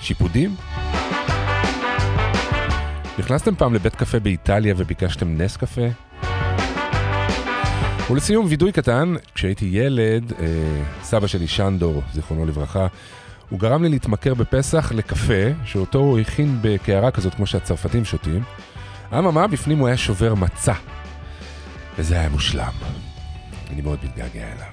שיפודים? 0.00 0.54
נכנסתם 3.18 3.54
פעם 3.54 3.74
לבית 3.74 3.96
קפה 3.96 4.18
באיטליה 4.18 4.74
וביקשתם 4.76 5.42
נס 5.42 5.56
קפה? 5.56 5.86
ולסיום 8.10 8.46
וידוי 8.48 8.72
קטן, 8.72 9.14
כשהייתי 9.34 9.68
ילד, 9.72 10.32
אה, 10.38 10.46
סבא 11.02 11.26
שלי 11.26 11.46
שנדור, 11.46 12.02
זיכרונו 12.12 12.46
לברכה, 12.46 12.86
הוא 13.50 13.60
גרם 13.60 13.82
לי 13.82 13.88
להתמכר 13.88 14.34
בפסח 14.34 14.92
לקפה, 14.92 15.64
שאותו 15.64 15.98
הוא 15.98 16.18
הכין 16.18 16.58
בקערה 16.60 17.10
כזאת 17.10 17.34
כמו 17.34 17.46
שהצרפתים 17.46 18.04
שותים. 18.04 18.42
אממה, 19.12 19.46
בפנים 19.46 19.78
הוא 19.78 19.88
היה 19.88 19.96
שובר 19.96 20.34
מצה. 20.34 20.72
וזה 21.98 22.20
היה 22.20 22.28
מושלם. 22.28 22.72
אני 23.70 23.82
מאוד 23.82 23.98
מתגעגע 24.04 24.52
אליו. 24.52 24.66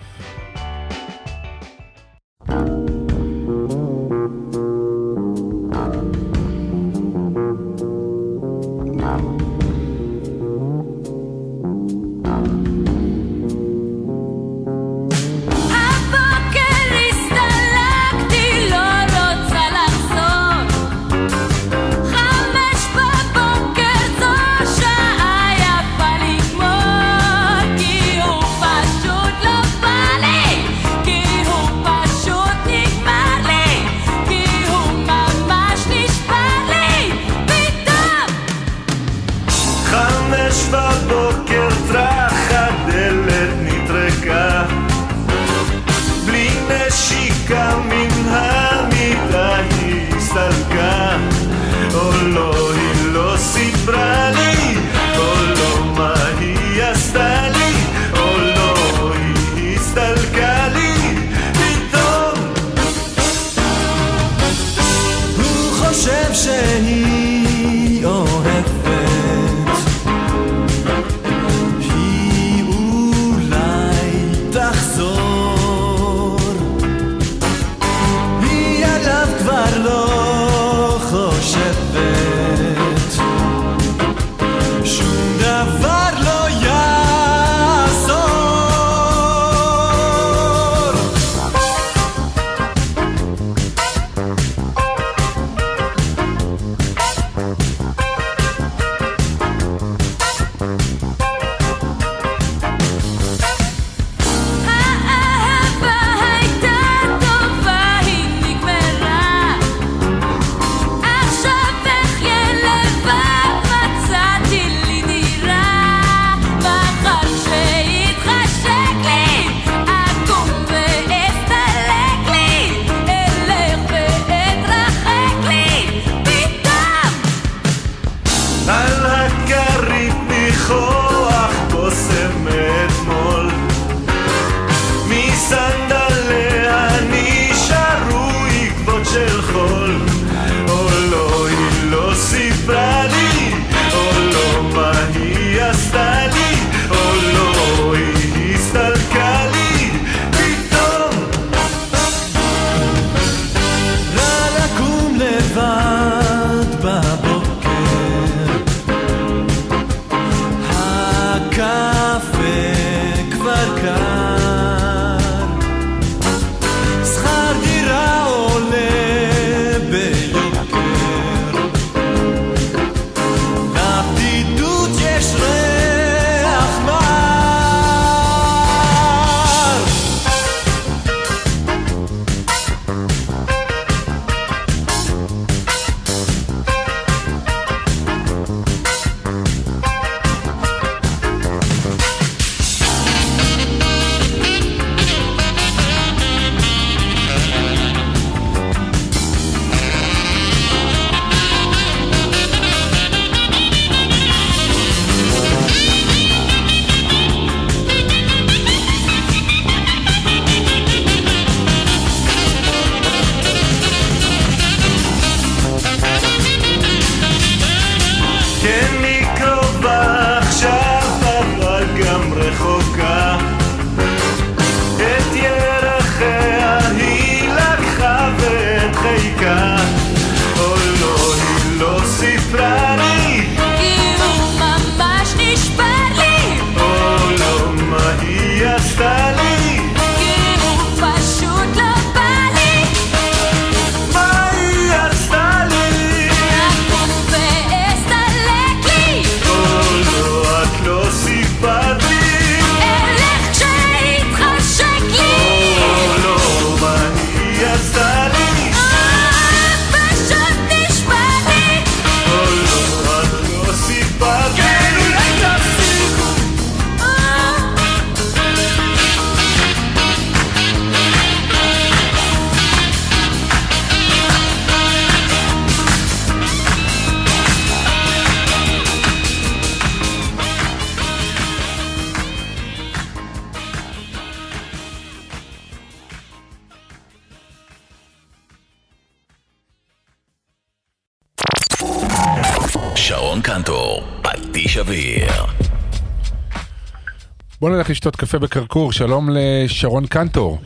בוא 297.63 297.69
נלך 297.69 297.89
לשתות 297.89 298.15
קפה 298.15 298.39
בכרכור, 298.39 298.91
שלום 298.91 299.29
לשרון 299.31 300.05
קנטור. 300.07 300.57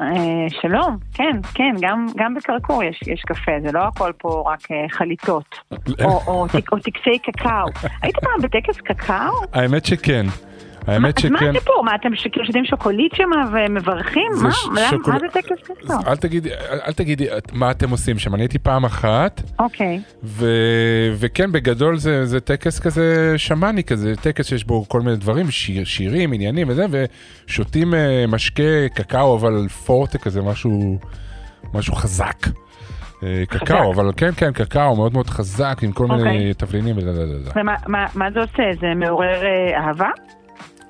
אה, 0.00 0.06
שלום, 0.62 0.96
כן, 1.14 1.36
כן, 1.54 1.74
גם, 1.80 2.06
גם 2.16 2.34
בכרכור 2.34 2.84
יש, 2.84 3.00
יש 3.06 3.22
קפה, 3.26 3.52
זה 3.66 3.72
לא 3.72 3.80
הכל 3.82 4.12
פה 4.18 4.44
רק 4.52 4.70
אה, 4.70 4.76
חליטות, 4.90 5.44
או, 6.04 6.20
או, 6.26 6.46
טק- 6.48 6.72
או 6.72 6.78
טקסי 6.78 7.18
קקאו. 7.22 7.66
היית 8.02 8.16
פעם 8.16 8.42
בטקס 8.42 8.80
קקאו? 8.80 9.32
האמת 9.52 9.84
שכן. 9.86 10.26
האמת 10.86 11.24
אז 11.24 11.30
מה 11.30 11.38
שכן. 11.38 11.56
הסיפור? 11.56 11.84
מה, 11.84 11.94
אתם 11.94 12.08
כאילו 12.32 12.46
שותים 12.46 12.64
שוקולית 12.64 13.12
שמה 13.14 13.36
ומברכים? 13.52 14.32
מה? 14.42 14.50
מה 15.06 15.18
זה 15.18 15.26
טקס 15.32 15.62
קקאו? 15.62 15.96
אל 16.86 16.92
תגידי, 16.92 17.26
מה 17.52 17.70
אתם 17.70 17.90
עושים 17.90 18.18
שם, 18.18 18.34
אני 18.34 18.42
הייתי 18.42 18.58
פעם 18.58 18.84
אחת, 18.84 19.42
אוקיי. 19.58 20.00
וכן, 21.18 21.52
בגדול 21.52 21.96
זה, 21.96 22.40
טקס 22.40 22.80
כזה 22.80 23.34
שמאני 23.38 23.84
כזה, 23.84 24.16
טקס 24.16 24.46
שיש 24.46 24.64
בו 24.64 24.88
כל 24.88 25.00
מיני 25.00 25.16
דברים, 25.16 25.50
שיר, 25.50 25.84
שירים, 25.84 26.32
עניינים 26.32 26.68
וזה, 26.68 26.86
ושותים 26.90 27.94
אה, 27.94 28.24
משקה 28.28 28.88
קקאו, 28.94 29.36
אבל 29.36 29.68
פורטה 29.68 30.18
כזה, 30.18 30.42
משהו, 30.42 30.98
משהו 31.74 31.94
חזק. 31.94 32.46
אה, 33.22 33.42
קקאו, 33.48 33.92
אבל 33.92 34.10
כן, 34.16 34.30
כן, 34.36 34.52
קקאו 34.52 34.96
מאוד 34.96 35.12
מאוד 35.12 35.26
חזק, 35.26 35.78
עם 35.82 35.92
כל 35.92 36.06
מיני 36.06 36.20
אוקיי. 36.22 36.54
תבלינים 36.54 36.98
וזה, 36.98 37.12
זה, 37.12 37.26
זה, 37.26 37.44
זה. 37.44 37.50
ומה 37.56 37.74
מה, 37.86 38.06
מה 38.14 38.30
זה 38.30 38.40
עושה? 38.40 38.62
זה 38.80 38.86
מעורר 38.96 39.44
אה, 39.44 39.86
אהבה? 39.86 40.08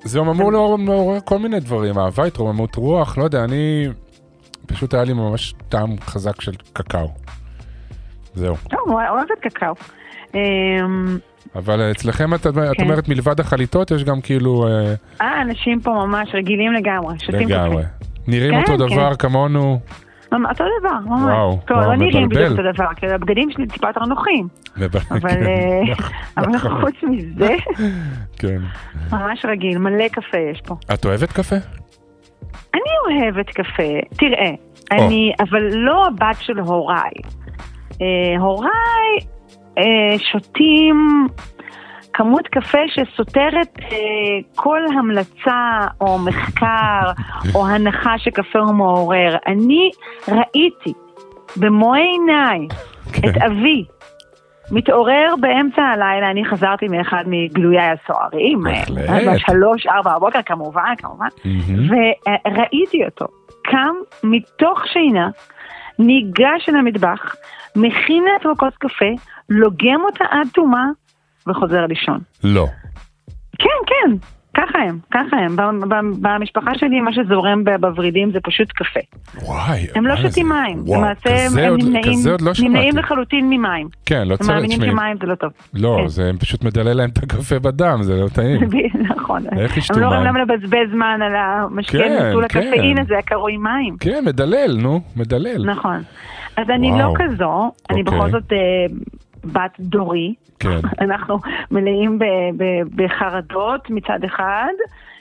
זה 0.05 0.21
אמור 0.21 0.53
לעורר- 0.53 0.85
לעורר 0.85 1.19
כל 1.25 1.39
מיני 1.39 1.61
דברים, 1.61 1.99
אהבה, 1.99 2.25
התרוממות 2.25 2.75
רוח, 2.77 3.19
לא 3.19 3.25
יודע, 3.25 3.45
אני... 3.45 3.89
פשוט 4.67 4.95
היה 4.95 5.05
לי 5.05 5.13
ממש 5.13 5.55
טעם 5.69 6.01
חזק 6.01 6.41
של 6.41 6.53
קקאו. 6.73 7.09
זהו. 8.35 8.57
טוב, 8.71 8.81
אוהבת 8.89 9.39
קקאו. 9.41 9.75
אמ, 10.35 11.19
אבל 11.55 11.91
אצלכם 11.91 12.35
את, 12.35 12.47
את 12.47 12.55
כן. 12.77 12.83
אומרת 12.83 13.09
מלבד 13.09 13.41
החליטות 13.41 13.91
יש 13.91 14.05
גם 14.05 14.21
כאילו 14.21 14.67
אה, 14.69 14.95
אה, 15.21 15.43
אנשים 15.43 15.81
פה 15.81 15.91
ממש 15.91 16.29
רגילים 16.35 16.73
לגמרי, 16.73 17.19
שותים 17.19 17.49
קפה. 17.49 17.65
לגמרי. 17.65 17.83
נראים 18.27 18.55
כן, 18.55 18.73
אותו 18.73 18.89
כן. 18.89 18.95
דבר 18.95 19.15
כמונו, 19.15 19.71
ממש, 19.71 19.81
אותו 20.33 20.65
דבר, 20.81 20.99
ממש. 21.07 21.23
וואו, 21.23 21.59
וואו, 21.71 21.91
לא 21.91 21.97
נראים. 21.97 22.29
בדיוק 22.29 22.51
אותו 22.51 22.63
דבר, 22.73 22.95
כי 22.97 23.07
הבגדים 23.07 23.51
שלי 23.51 23.67
טיפה 23.67 23.87
יותר 23.87 24.01
נוחים. 24.01 24.49
אבל 25.11 25.21
כן, 25.21 25.47
אה, 26.39 26.47
נכון. 26.47 26.81
חוץ 26.81 26.95
מזה, 27.03 27.55
כן. 28.39 28.59
ממש 29.13 29.45
רגיל, 29.45 29.79
מלא 29.79 30.09
קפה 30.09 30.39
יש 30.53 30.61
פה. 30.61 30.75
את 30.95 31.05
אוהבת 31.05 31.33
קפה? 31.33 31.57
אני 32.75 33.21
אוהבת 33.25 33.51
קפה, 33.51 34.17
תראה, 34.17 34.51
אני, 34.93 35.33
אבל 35.41 35.63
לא 35.73 36.07
הבת 36.07 36.37
של 36.41 36.59
הוריי. 36.59 37.11
אה, 38.03 38.41
הוריי 38.41 39.19
אה, 39.79 40.19
שותים 40.19 41.27
כמות 42.13 42.49
קפה 42.49 42.79
שסותרת 42.89 43.79
אה, 43.79 43.97
כל 44.55 44.81
המלצה 44.99 45.87
או 46.01 46.19
מחקר 46.19 47.03
או 47.55 47.67
הנחה 47.67 48.19
שקפה 48.19 48.59
הוא 48.59 48.75
מעורר. 48.75 49.37
אני 49.47 49.91
ראיתי 50.29 50.93
במו 51.57 51.95
עיניי 51.95 52.67
את 53.19 53.43
אבי 53.43 53.85
מתעורר 54.73 55.35
באמצע 55.41 55.83
הלילה, 55.83 56.31
אני 56.31 56.45
חזרתי 56.45 56.89
מאחד 56.89 57.25
מגלויי 57.27 57.91
הסוהרים, 57.91 58.61
בהחלט. 58.63 59.09
אה, 59.09 59.35
בשלוש, 59.35 59.87
ארבע 59.87 60.17
בבוקר 60.17 60.43
כמובן, 60.47 60.95
כמובן, 60.99 61.29
וראיתי 61.89 63.05
אותו 63.05 63.27
קם 63.63 63.95
מתוך 64.25 64.87
שינה, 64.87 65.31
ניגש 65.99 66.69
אל 66.69 66.77
המטבח, 66.77 67.35
מכין 67.77 68.25
לעצמו 68.25 68.57
כוס 68.57 68.75
קפה, 68.79 69.11
לוגם 69.49 70.01
אותה 70.05 70.25
עד 70.31 70.49
תומה 70.55 70.87
וחוזר 71.49 71.87
לישון. 71.87 72.19
לא. 72.45 72.67
כן, 73.59 73.69
כן, 73.87 74.17
ככה 74.57 74.79
הם, 74.79 74.99
ככה 75.11 75.37
הם. 75.37 75.57
במשפחה 76.23 76.71
שלי 76.75 77.01
מה 77.01 77.11
שזורם 77.13 77.65
בוורידים 77.81 78.31
זה 78.33 78.39
פשוט 78.43 78.69
קפה. 78.73 79.01
וואי. 79.47 79.87
הם 79.95 80.07
לא 80.07 80.17
שותים 80.17 80.31
זה- 80.47 80.55
מים, 80.55 80.79
וואו, 80.87 81.01
למעשה 81.01 81.31
הם- 81.31 81.47
כזה 81.47 81.63
הם 81.67 81.71
עוד- 81.71 81.83
נמנעים 81.83 82.13
כזה 82.19 82.31
עוד 82.31 82.41
לא 82.41 82.53
נמנעים 82.63 82.93
שמעתי. 82.93 83.07
לחלוטין 83.07 83.51
ממים. 83.51 83.89
כן, 84.07 84.29
לא 84.29 84.33
הם 84.33 84.37
צריך, 84.39 84.51
מאמינים 84.51 84.79
תשמעי. 84.79 84.91
שמים 84.91 85.17
זה 85.21 85.27
לא 85.27 85.35
טוב. 85.35 85.51
לא, 85.75 85.97
כן. 86.03 86.09
זה 86.09 86.31
פשוט 86.41 86.65
מדלל 86.65 86.93
להם 86.97 87.11
את 87.11 87.19
הקפה 87.23 87.59
בדם, 87.59 87.99
זה 88.03 88.17
לא 88.17 88.29
טעים. 88.29 88.61
נכון. 89.17 89.43
איך 89.59 89.77
ישתו 89.77 89.95
הם 89.95 90.01
לא 90.01 90.07
רואים 90.07 90.23
מים? 90.23 90.35
למה 90.37 90.45
לבזבז 90.55 90.91
זמן 90.93 91.19
על 91.23 91.33
המשקה 91.37 91.99
כן, 91.99 92.27
נטול 92.31 92.49
כן. 92.49 92.59
הקפאין 92.61 92.99
הזה 92.99 93.19
הקרוי 93.19 93.57
מים. 93.57 93.97
כן, 94.01 94.23
מדלל, 94.27 94.77
נו, 94.83 95.01
מדלל. 95.17 95.65
נכון. 95.71 96.03
אז 96.57 96.71
אני 96.71 96.91
וואו. 96.93 96.99
לא 96.99 97.13
כזו, 97.17 97.71
אני 97.91 98.01
אוקיי. 98.01 98.19
בכל 98.19 98.31
זאת 98.31 98.53
אה, 98.53 98.59
בת 99.45 99.81
דורי. 99.81 100.35
כן. 100.59 100.81
אנחנו 101.05 101.39
מלאים 101.71 102.19
ב- 102.19 102.25
ב- 102.57 103.03
בחרדות 103.03 103.91
מצד 103.91 104.25
אחד, 104.25 104.73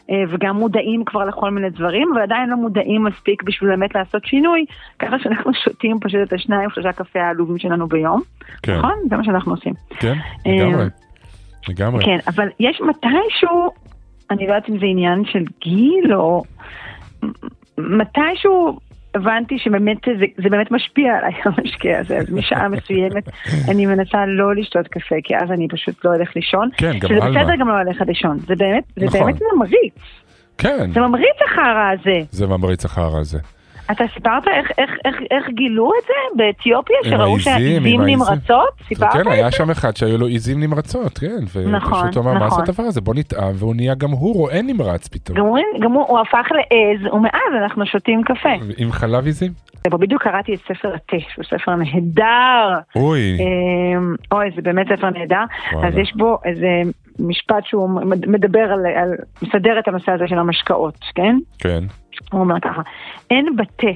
אה, 0.10 0.24
וגם 0.30 0.56
מודעים 0.56 1.06
כבר 1.06 1.26
לכל 1.26 1.52
מיני 1.52 1.70
דברים, 1.70 2.08
אבל 2.14 2.22
עדיין 2.22 2.50
לא 2.50 2.56
מודעים 2.56 3.04
מספיק 3.04 3.44
בשביל 3.44 3.70
באמת 3.70 3.96
לעשות 3.96 4.26
שינוי, 4.26 4.66
ככה 5.00 5.20
שאנחנו 5.20 5.52
שותים 5.64 6.00
פשוט 6.00 6.20
את 6.28 6.34
השניים, 6.34 6.70
שלושה 6.70 6.92
קפה 6.92 7.20
העלובים 7.20 7.58
שלנו 7.60 7.88
ביום, 7.88 8.22
כן. 8.64 8.78
נכון? 8.78 8.94
זה 9.10 9.18
מה 9.18 9.24
שאנחנו 9.24 9.52
עושים. 9.52 9.74
כן, 9.90 10.16
אה, 10.48 10.52
לגמרי. 10.56 10.86
לגמרי. 11.70 12.06
כן, 12.06 12.18
אבל 12.28 12.48
יש 12.60 12.82
מתישהו, 12.82 13.70
אני 14.32 14.48
לא 14.48 14.54
יודעת 14.54 14.70
אם 14.70 14.80
זה 14.80 14.86
עניין 14.86 15.26
של 15.26 15.44
גיל 15.62 16.14
או... 16.16 16.44
מתישהו 17.78 18.78
הבנתי 19.16 19.60
שבאמת 19.60 19.98
זה, 20.06 20.26
זה 20.44 20.50
באמת 20.50 20.72
משפיע 20.72 21.18
עליי 21.18 21.34
המשקה 21.46 22.00
הזה, 22.00 22.18
אז 22.18 22.32
משעה 22.32 22.70
מסוימת 22.78 23.30
אני 23.68 23.86
מנסה 23.86 24.26
לא 24.28 24.56
לשתות 24.56 24.88
קפה, 24.88 25.16
כי 25.24 25.36
אז 25.36 25.52
אני 25.52 25.68
פשוט 25.68 26.06
לא 26.06 26.10
הולך 26.10 26.36
לישון. 26.36 26.70
כן, 26.78 27.00
גם 27.00 27.10
שזה. 27.10 27.20
בסדר 27.20 27.56
גם 27.60 27.68
לא 27.68 27.84
ללכת 27.84 28.08
לישון, 28.08 28.40
זה 28.40 28.56
באמת, 28.56 28.84
זה 28.96 29.06
נכון. 29.06 29.20
באמת 29.22 29.42
ממריץ, 29.54 29.94
כן, 30.58 30.92
זה 30.92 31.00
ממריץ 31.00 31.38
החרא 31.46 31.92
הזה. 31.94 32.22
זה 32.32 32.48
ממריץ 32.48 32.86
החרא 32.86 33.20
הזה. 33.20 33.40
אתה 33.92 34.04
סיפרת 34.14 34.48
איך, 34.48 34.72
איך, 34.78 34.90
איך, 35.06 35.16
איך 35.32 35.50
גילו 35.50 35.92
את 36.00 36.08
זה 36.08 36.38
באתיופיה, 36.38 36.98
שראו 37.04 37.40
שהעיזים 37.40 37.84
העיזים. 37.84 38.02
נמרצות? 38.02 38.70
סיפרת 38.88 39.14
כן, 39.14 39.32
היה? 39.32 39.52
שם 39.52 39.70
אחד 39.70 39.98
שהיו 39.98 40.18
לו 40.18 40.28
עיזים 40.28 40.60
נמרצות, 40.60 41.18
כן. 41.18 41.38
נכון, 41.72 42.00
ופשוט 42.00 42.16
הוא 42.16 42.24
אמר, 42.24 42.34
מה 42.34 42.40
זה 42.40 42.46
נכון. 42.46 42.64
הדבר 42.64 42.84
הזה? 42.84 43.02
בוא 43.02 43.14
נטעם, 43.16 43.52
והוא 43.56 43.76
נהיה 43.76 43.96
גם 43.96 44.10
הוא 44.12 44.36
רואה 44.36 44.62
נמרץ 44.62 45.08
פתאום. 45.08 45.38
גם 45.38 45.46
הוא, 45.46 45.60
גם 45.80 45.92
הוא, 45.92 46.06
הוא 46.08 46.20
הפך 46.20 46.48
לעז, 46.52 47.14
ומאז 47.14 47.64
אנחנו 47.64 47.86
שותים 47.86 48.24
קפה. 48.24 48.50
עם 48.78 48.92
חלב 48.92 49.26
עיזים? 49.26 49.52
בדיוק 49.88 50.24
קראתי 50.24 50.54
את 50.54 50.60
ספר 50.60 50.94
התה, 50.96 51.18
שהוא 51.34 51.46
ספר 51.46 51.76
נהדר. 51.76 52.78
אוי, 52.96 53.38
אמ, 53.40 54.16
אוי, 54.32 54.46
זה 54.56 54.62
באמת 54.62 54.88
ספר 54.88 55.10
נהדר. 55.10 55.44
אז 55.84 55.98
יש 55.98 56.14
בו 56.16 56.38
איזה 56.46 56.68
משפט 57.20 57.66
שהוא 57.66 57.90
מד- 57.90 58.30
מדבר 58.30 58.60
על, 58.60 58.86
על, 58.86 59.12
מסדר 59.42 59.80
את 59.80 59.88
הנושא 59.88 60.12
הזה 60.12 60.24
של 60.28 60.38
המשקאות, 60.40 60.96
כן? 61.16 61.36
כן. 61.60 61.84
הוא 62.32 62.42
אומר 62.42 62.56
ככה, 62.62 62.82
אין 63.30 63.56
בתה 63.56 63.88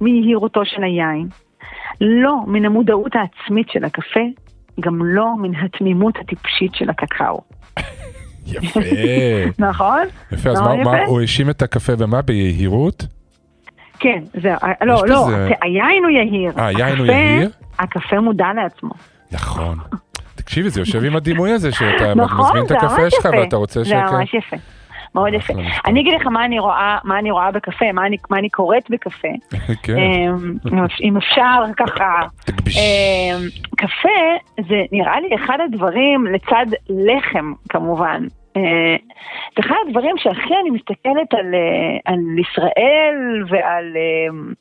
מיהירותו 0.00 0.64
של 0.64 0.82
היין, 0.84 1.28
לא 2.00 2.36
מן 2.46 2.64
המודעות 2.64 3.12
העצמית 3.16 3.66
של 3.70 3.84
הקפה, 3.84 4.20
גם 4.80 5.04
לא 5.04 5.26
מן 5.42 5.54
התמימות 5.54 6.14
הטיפשית 6.20 6.74
של 6.74 6.90
הקקאו. 6.90 7.40
יפה. 8.46 8.80
נכון? 9.68 10.00
יפה, 10.32 10.50
אז 10.50 10.60
מאוד 10.60 10.76
מה- 10.78 10.84
מה, 10.84 10.96
יפה? 10.98 11.06
הוא 11.06 11.20
האשים 11.20 11.50
את 11.50 11.62
הקפה 11.62 11.96
במה? 11.96 12.22
ביהירות? 12.22 13.06
כן, 13.98 14.22
זהו, 14.42 14.52
לא, 14.82 14.94
יש 14.94 15.10
לא, 15.10 15.26
בזה- 15.26 15.54
היין 15.62 16.04
הוא 16.04 16.10
יהיר. 16.10 16.52
אה, 16.58 16.66
היין 16.66 16.98
הוא 16.98 17.06
יהיר? 17.06 17.50
הקפה 17.78 18.20
מודע 18.20 18.46
לעצמו. 18.62 18.90
נכון. 19.32 19.78
תקשיבי, 20.42 20.70
זה 20.70 20.80
יושב 20.80 21.04
עם 21.04 21.16
הדימוי 21.16 21.50
הזה, 21.52 21.72
שאתה 21.72 22.14
נכון, 22.14 22.46
מזמין 22.46 22.62
את 22.62 22.68
זה 22.68 22.76
הקפה 22.76 23.10
שלך. 23.10 23.28
ואתה 23.38 23.56
רוצה 23.56 23.80
זה 23.80 23.88
שכן. 23.88 24.16
ממש 24.16 24.34
יפה. 24.34 24.56
מאוד 25.14 25.34
יפה. 25.34 25.52
אני 25.86 26.00
אגיד 26.00 26.14
לך 26.20 26.26
מה 26.26 26.44
אני 26.44 26.58
רואה, 26.58 26.98
מה 27.04 27.18
אני 27.18 27.30
רואה 27.30 27.50
בקפה, 27.50 27.92
מה 27.92 28.06
אני, 28.06 28.16
מה 28.30 28.38
אני 28.38 28.48
קוראת 28.48 28.90
בקפה. 28.90 29.28
כן. 29.82 29.96
אמ, 29.98 30.54
אם 31.02 31.16
אפשר 31.16 31.62
ככה. 31.76 32.20
אמ, 32.78 33.38
קפה 33.76 34.18
זה 34.68 34.82
נראה 34.92 35.20
לי 35.20 35.34
אחד 35.34 35.58
הדברים 35.64 36.26
לצד 36.26 36.66
לחם 36.88 37.52
כמובן. 37.68 38.26
אה, 38.56 38.96
זה 39.56 39.60
אחד 39.60 39.74
הדברים 39.88 40.16
שהכי 40.18 40.54
אני 40.62 40.70
מסתכלת 40.70 41.34
על, 41.34 41.54
אה, 41.54 42.12
על 42.12 42.18
ישראל 42.38 43.44
ועל 43.48 43.96
אה, 43.96 44.54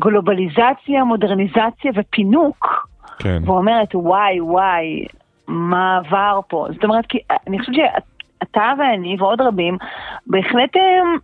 גלובליזציה, 0.00 1.04
מודרניזציה 1.04 1.92
ופינוק. 1.94 2.89
כן. 3.22 3.42
ואומרת 3.44 3.88
וואי 3.94 4.40
וואי, 4.40 5.04
מה 5.48 5.96
עבר 5.96 6.40
פה? 6.48 6.66
זאת 6.74 6.84
אומרת, 6.84 7.06
כי 7.06 7.18
אני 7.46 7.58
חושבת 7.58 7.74
שאתה 7.74 8.72
ואני 8.78 9.16
ועוד 9.18 9.40
רבים 9.40 9.78
בהחלט 10.26 10.76
הם 10.76 11.16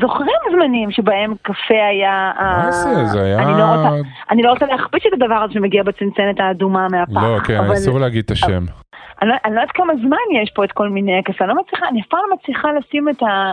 זוכרים 0.00 0.36
זמנים 0.52 0.90
שבהם 0.90 1.34
קפה 1.42 1.84
היה... 1.90 2.32
מה 2.38 2.72
זה? 2.72 3.04
זה 3.04 3.22
היה... 3.22 3.38
אני 3.38 3.52
לא 3.58 3.64
רוצה, 3.64 4.08
אני 4.30 4.42
לא 4.42 4.50
רוצה 4.50 4.66
להכפיש 4.66 5.06
את 5.06 5.12
הדבר 5.12 5.34
הזה 5.34 5.52
שמגיע 5.52 5.82
בצנצנת 5.82 6.40
האדומה 6.40 6.86
מהפח. 6.90 7.22
לא, 7.22 7.38
כן, 7.38 7.56
אבל- 7.58 7.72
אסור 7.72 7.98
להגיד 8.00 8.24
את 8.24 8.30
השם. 8.30 8.64
אני 9.22 9.28
לא, 9.30 9.34
אני 9.44 9.54
לא 9.54 9.60
יודעת 9.60 9.76
כמה 9.76 9.92
זמן 10.06 10.42
יש 10.42 10.50
פה 10.54 10.64
את 10.64 10.72
כל 10.72 10.88
מיני 10.88 11.22
קפה, 11.24 11.44
אני 11.44 11.54
לא 11.54 11.62
מצליחה, 11.62 11.88
אני 11.88 12.00
אף 12.00 12.06
פעם 12.06 12.20
לא 12.30 12.36
מצליחה 12.36 12.68
לשים 12.72 13.08
את, 13.08 13.22
ה, 13.22 13.52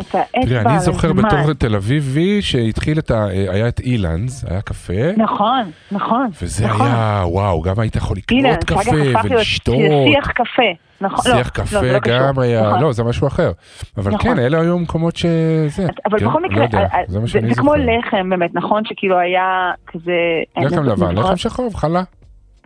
את 0.00 0.14
האצבע 0.14 0.44
תראי, 0.46 0.60
אני 0.60 0.80
זוכר 0.80 1.08
הזמן. 1.10 1.22
בתור 1.22 1.52
תל 1.52 1.74
אביבי 1.74 2.42
שהתחיל 2.42 2.98
את 2.98 3.10
ה... 3.10 3.26
היה 3.26 3.68
את 3.68 3.80
אילנס, 3.80 4.44
היה 4.48 4.60
קפה. 4.60 5.12
נכון, 5.16 5.70
נכון. 5.92 6.30
וזה 6.42 6.66
נכון. 6.66 6.86
היה, 6.86 7.22
וואו, 7.26 7.62
גם 7.62 7.80
היית 7.80 7.96
יכול 7.96 8.16
לקנות 8.16 8.64
קפה 8.64 8.90
ולשתות. 9.24 9.76
שיח 10.12 10.30
קפה. 10.30 10.62
נכון, 11.00 11.30
לא, 11.30 11.36
שיח 11.36 11.46
לא, 11.46 11.50
קפה 11.52 11.80
זה 11.80 11.92
לא 11.92 11.98
קשור. 11.98 12.18
גם 12.18 12.38
היה, 12.38 12.68
נכון. 12.68 12.80
לא, 12.80 12.92
זה 12.92 13.04
משהו 13.04 13.26
אחר. 13.26 13.52
אבל 13.96 14.12
נכון. 14.12 14.34
כן, 14.34 14.38
אלה 14.38 14.60
היו 14.60 14.78
מקומות 14.78 15.16
שזה, 15.16 15.86
אבל 16.06 16.18
כן, 16.18 16.26
בכל 16.26 16.40
לא 16.42 16.48
מקרה, 16.48 16.64
יודע, 16.64 16.78
אה, 16.78 17.00
זה 17.06 17.20
מה 17.20 17.26
זה, 17.26 17.32
שאני 17.32 17.54
זה 17.54 17.60
כמו. 17.60 17.74
לחם 17.74 18.30
באמת, 18.30 18.50
נכון? 18.54 18.84
שכאילו 18.84 19.18
היה 19.18 19.70
כזה... 19.86 20.12
לחם 20.56 20.84
לבן, 20.84 21.18
לחם 21.18 21.36
שחור, 21.36 21.70
חלה. 21.74 22.02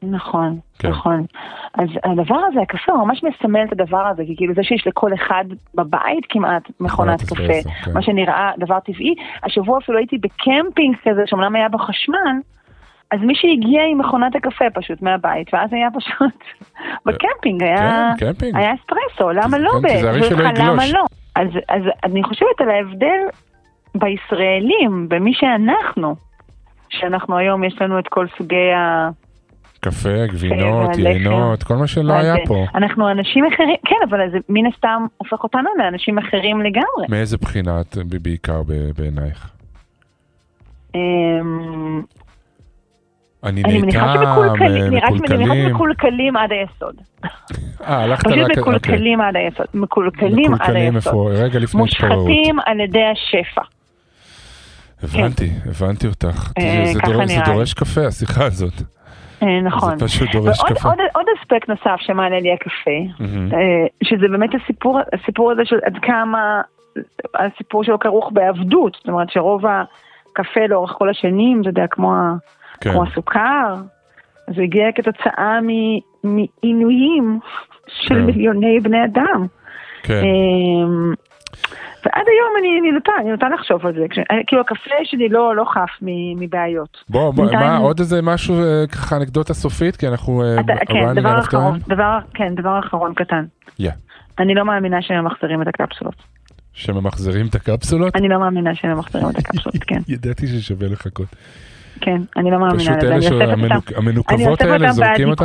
נכון, 0.03 0.59
כן. 0.79 0.89
נכון. 0.89 1.25
אז 1.75 1.89
הדבר 2.05 2.41
הזה, 2.49 2.61
הקפה, 2.61 2.93
הוא 2.93 3.07
ממש 3.07 3.25
מסמל 3.25 3.65
את 3.65 3.73
הדבר 3.73 4.07
הזה, 4.07 4.23
כי 4.27 4.37
כאילו 4.37 4.55
זה 4.55 4.63
שיש 4.63 4.87
לכל 4.87 5.15
אחד 5.15 5.45
בבית 5.75 6.27
כמעט 6.29 6.63
מכונת 6.81 7.23
קפה, 7.23 7.71
כן. 7.85 7.93
מה 7.95 8.03
שנראה 8.03 8.51
דבר 8.59 8.81
טבעי. 8.81 9.15
השבוע 9.43 9.79
אפילו 9.79 9.99
הייתי 9.99 10.19
בקמפינג 10.19 10.97
כזה, 11.05 11.23
שאומנם 11.27 11.57
היה 11.57 11.69
בו 11.69 11.79
חשמל, 11.79 12.37
אז 13.11 13.21
מי 13.21 13.35
שהגיע 13.35 13.83
עם 13.91 13.99
מכונת 13.99 14.37
הקפה 14.37 14.65
פשוט 14.75 15.03
מהבית, 15.03 15.55
ואז 15.55 15.73
היה 15.73 15.89
פשוט, 15.95 16.45
בקמפינג 17.07 17.63
היה, 17.63 18.13
כן, 18.19 18.27
קמפינג. 18.27 18.57
היה 18.57 18.75
אספרסו, 18.75 19.31
למה 19.31 19.59
לא? 19.59 19.71
אותך, 19.71 20.59
למה. 20.59 20.83
לא? 20.93 21.05
אז, 21.35 21.49
אז 21.69 21.83
אני 22.05 22.23
חושבת 22.23 22.61
על 22.61 22.71
ההבדל 22.71 23.21
בישראלים, 23.95 25.09
במי 25.09 25.35
שאנחנו, 25.35 26.15
שאנחנו 26.89 27.37
היום, 27.37 27.65
יש 27.65 27.81
לנו 27.81 27.99
את 27.99 28.09
כל 28.09 28.27
סוגי 28.39 28.73
ה... 28.73 29.09
קפה, 29.81 30.27
גבינות, 30.27 30.89
והלחם. 30.89 31.01
יינות, 31.01 31.63
כל 31.63 31.77
מה 31.77 31.87
שלא 31.87 32.13
היה 32.13 32.35
פה. 32.47 32.67
אנחנו 32.75 33.11
אנשים 33.11 33.45
אחרים, 33.55 33.77
כן, 33.87 33.97
אבל 34.11 34.19
זה 34.33 34.39
מן 34.49 34.67
הסתם 34.67 35.07
הופך 35.17 35.45
אותנו 35.45 35.71
לאנשים 35.79 36.19
אחרים 36.19 36.61
לגמרי. 36.61 37.07
מאיזה 37.09 37.37
בחינה 37.37 37.81
את 37.81 37.97
בעיקר 38.23 38.63
בעינייך? 38.97 39.51
אמ, 40.95 42.03
אני 43.45 43.63
מניחה 43.63 44.15
שמקולקלים, 44.15 44.83
אה, 44.83 44.91
נראה 44.91 45.11
מניחה 45.11 45.35
מקולקלים. 45.35 45.69
שמקולקלים 45.69 46.37
עד 46.37 46.53
היסוד. 46.53 46.95
אה, 47.25 48.03
הלכת 48.03 48.27
פשוט 48.27 48.39
רק... 48.39 48.49
אוקיי. 48.49 48.63
מקולקלים 48.63 49.21
עד 49.21 49.37
היסוד. 49.37 49.67
מקולקלים 49.75 50.55
עד 50.55 50.77
היסוד. 50.77 51.33
רגע 51.33 51.59
לפני 51.59 51.83
התפוררות. 51.83 52.19
מושחתים 52.19 52.57
על 52.67 52.81
ידי 52.81 53.05
השפע. 53.05 53.63
הבנתי, 55.03 55.51
הבנתי 55.67 56.07
אותך. 56.07 56.53
אה, 56.59 56.93
זה-. 57.27 57.41
דורש 57.47 57.75
קפה, 57.75 58.07
השיחה 58.07 58.45
הזאת. 58.45 58.83
אה, 59.43 59.61
נכון. 59.63 59.99
זה 59.99 60.05
פשוט 60.07 60.29
דורש 60.33 60.61
ועוד- 60.61 60.73
קפה. 60.79 60.89
עוד- 60.89 60.99
עוד 61.15 61.27
אספקט 61.41 61.69
נוסף 61.69 61.97
שמעלה 62.01 62.41
לי 62.41 62.53
הקפה. 62.53 62.91
אה, 63.21 63.27
שזה 64.05 64.29
באמת 64.29 64.51
הסיפור, 64.55 64.99
הסיפור 65.13 65.53
הזה 65.53 65.63
של 65.65 65.77
עד 65.87 65.99
כמה 66.03 66.61
הסיפור 67.35 67.85
שלו 67.85 67.99
כרוך 67.99 68.31
בעבדות, 68.33 68.95
זאת 68.95 69.09
אומרת 69.09 69.31
שרוב 69.31 69.63
הקפה 69.67 70.61
לאורך 70.69 70.91
כל 70.91 71.09
השנים, 71.11 71.61
אתה 71.61 71.69
יודע, 71.71 71.87
כמו, 71.91 72.13
כן. 72.81 72.91
כמו 72.93 73.03
הסוכר, 73.05 73.75
הוא 74.47 74.63
הגיע 74.63 74.93
כתוצאה 74.95 75.59
מעינויים 76.25 77.39
של 77.89 78.15
כן. 78.15 78.27
מיליוני 78.27 78.81
בני 78.81 79.05
אדם. 79.05 79.47
כן. 80.03 80.23
ועד 82.05 82.27
היום 82.29 82.53
אני, 82.61 82.81
אני 82.81 82.91
נוטה, 82.93 83.13
אני 83.21 83.31
נוטה 83.31 83.49
לחשוב 83.49 83.87
על 83.87 83.95
זה, 83.95 84.07
כש, 84.11 84.19
כאילו 84.47 84.63
הקפה 84.63 84.91
שלי 85.05 85.29
לא, 85.29 85.57
לא 85.57 85.65
חף 85.65 85.91
מבעיות. 86.37 87.05
בוא, 87.09 87.35
בוא, 87.35 87.53
מה, 87.53 87.77
עוד 87.77 87.99
איזה 87.99 88.23
משהו, 88.23 88.55
אה, 88.63 88.87
ככה 88.93 89.17
אנקדוטה 89.17 89.55
סופית? 89.55 89.97
כי 89.97 90.09
אנחנו... 90.09 90.43
אה, 90.43 90.61
אתה, 90.61 90.73
כן, 90.87 91.15
דבר 91.15 91.39
אחרון. 91.39 91.79
דבר, 91.89 92.19
כן, 92.35 92.55
דבר 92.55 92.79
אחרון 92.79 93.15
קטן. 93.15 93.45
Yeah. 93.81 93.85
אני 94.39 94.55
לא 94.55 94.65
מאמינה 94.65 95.03
שהם 95.03 95.25
ממחזרים 95.25 95.63
את 95.63 95.67
הקפסולות. 95.69 96.15
שממחזרים 96.73 97.47
את 97.47 97.55
הקפסולות? 97.55 98.17
אני 98.17 98.29
לא 98.29 98.41
מאמינה 98.41 98.75
שהם 98.75 98.91
ממחזרים 98.91 99.27
את 99.31 99.39
הקפסולות, 99.39 99.85
כן. 99.87 100.01
ידעתי 100.15 100.47
ששווה 100.47 100.89
לחכות. 100.89 101.29
כן, 102.01 102.21
אני 102.37 102.51
לא 102.51 102.59
מאמינה 102.59 102.79
פשוט 102.79 102.93
לזה. 103.03 103.07
אלה 103.07 103.53
אותם- 103.53 103.63
אני 103.63 103.97
המנוקבות 103.97 104.61
האלה, 104.63 104.93
זורקים 104.93 105.29
אותם? 105.31 105.45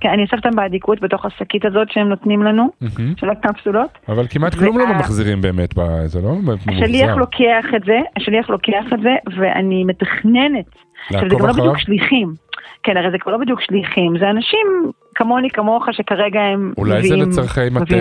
כן, 0.00 0.08
אני 0.08 0.22
אוספת 0.22 0.46
אותם 0.46 0.56
באדיקות 0.56 1.00
בתוך 1.00 1.24
השקית 1.24 1.64
הזאת 1.64 1.88
שהם 1.90 2.08
נותנים 2.08 2.42
לנו. 2.42 2.70
של 3.16 3.30
הקפסולות. 3.30 3.98
אבל 4.08 4.26
כמעט 4.30 4.54
כלום 4.54 4.78
לא 4.78 4.86
ממחזירים 4.86 5.40
באמת, 5.40 5.74
זה 6.06 6.20
לא 6.20 6.34
באמת 6.46 6.58
השליח. 6.68 7.16
לוקח 7.16 7.64
את 7.76 7.84
זה, 7.86 7.98
השליח 8.16 8.50
לוקח 8.50 8.84
את 8.94 8.98
זה, 9.02 9.14
ואני 9.40 9.84
מתכננת. 9.84 10.64
עכשיו, 11.06 11.20
זה 11.20 11.26
לעקוב 11.26 11.40
גם 11.40 11.46
לא 11.46 11.50
אחריו? 11.52 11.64
בדיוק 11.64 11.78
שליחים. 11.78 12.34
כן, 12.82 12.96
הרי 12.96 13.10
זה 13.10 13.16
כבר 13.18 13.32
לא 13.32 13.38
בדיוק 13.38 13.60
שליחים, 13.60 14.18
זה 14.20 14.30
אנשים 14.30 14.66
כמוני, 15.14 15.50
כמוך, 15.50 15.84
שכרגע 15.92 16.40
הם 16.40 16.72
אולי 16.78 17.08
זה 17.08 17.16
לצורכי 17.16 17.60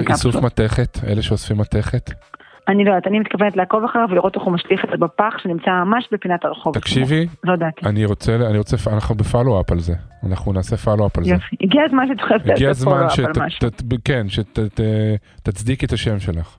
איסוף. 0.10 0.36
מתכת, 0.36 0.98
אלה 1.08 1.22
שאוספים 1.22 1.58
מתכת? 1.58 2.12
אני 2.68 2.84
לא 2.86 2.90
יודעת, 2.90 3.08
אני 3.08 3.20
מתכוונת 3.20 3.58
לעקוב 3.58 3.84
אחריו 3.84 4.08
ולראות 4.12 4.36
איך 4.36 4.44
הוא 4.44 4.54
משליך 4.54 4.86
את 4.86 4.90
זה 4.90 4.98
בפח 4.98 5.38
שנמצא 5.38 5.70
ממש 5.72 6.08
בפינת 6.12 6.46
הרחוב. 6.46 6.74
תקשיבי, 6.74 7.28
לא. 7.44 7.54
אני 7.86 8.06
רוצה, 8.06 8.36
אני 8.36 8.58
רוצה, 8.58 8.78
אנחנו 8.94 9.16
בפלו-אפ 9.16 9.72
על 9.72 9.80
זה. 9.80 9.94
אנחנו 10.30 10.54
נעשה 10.54 10.78
פלו-אפ 10.78 11.18
על 11.18 11.24
זה. 11.24 11.32
יופי. 11.34 11.56
הגיע 11.62 11.82
הזמן 11.86 12.06
שתוכל 12.16 12.36
הגיע 12.54 12.70
הזמן. 12.70 13.08
שת... 13.50 13.82
כן, 14.06 14.26
שתצדיקי 14.30 15.86
את 15.86 15.92
השם 15.94 16.20
שלך. 16.20 16.58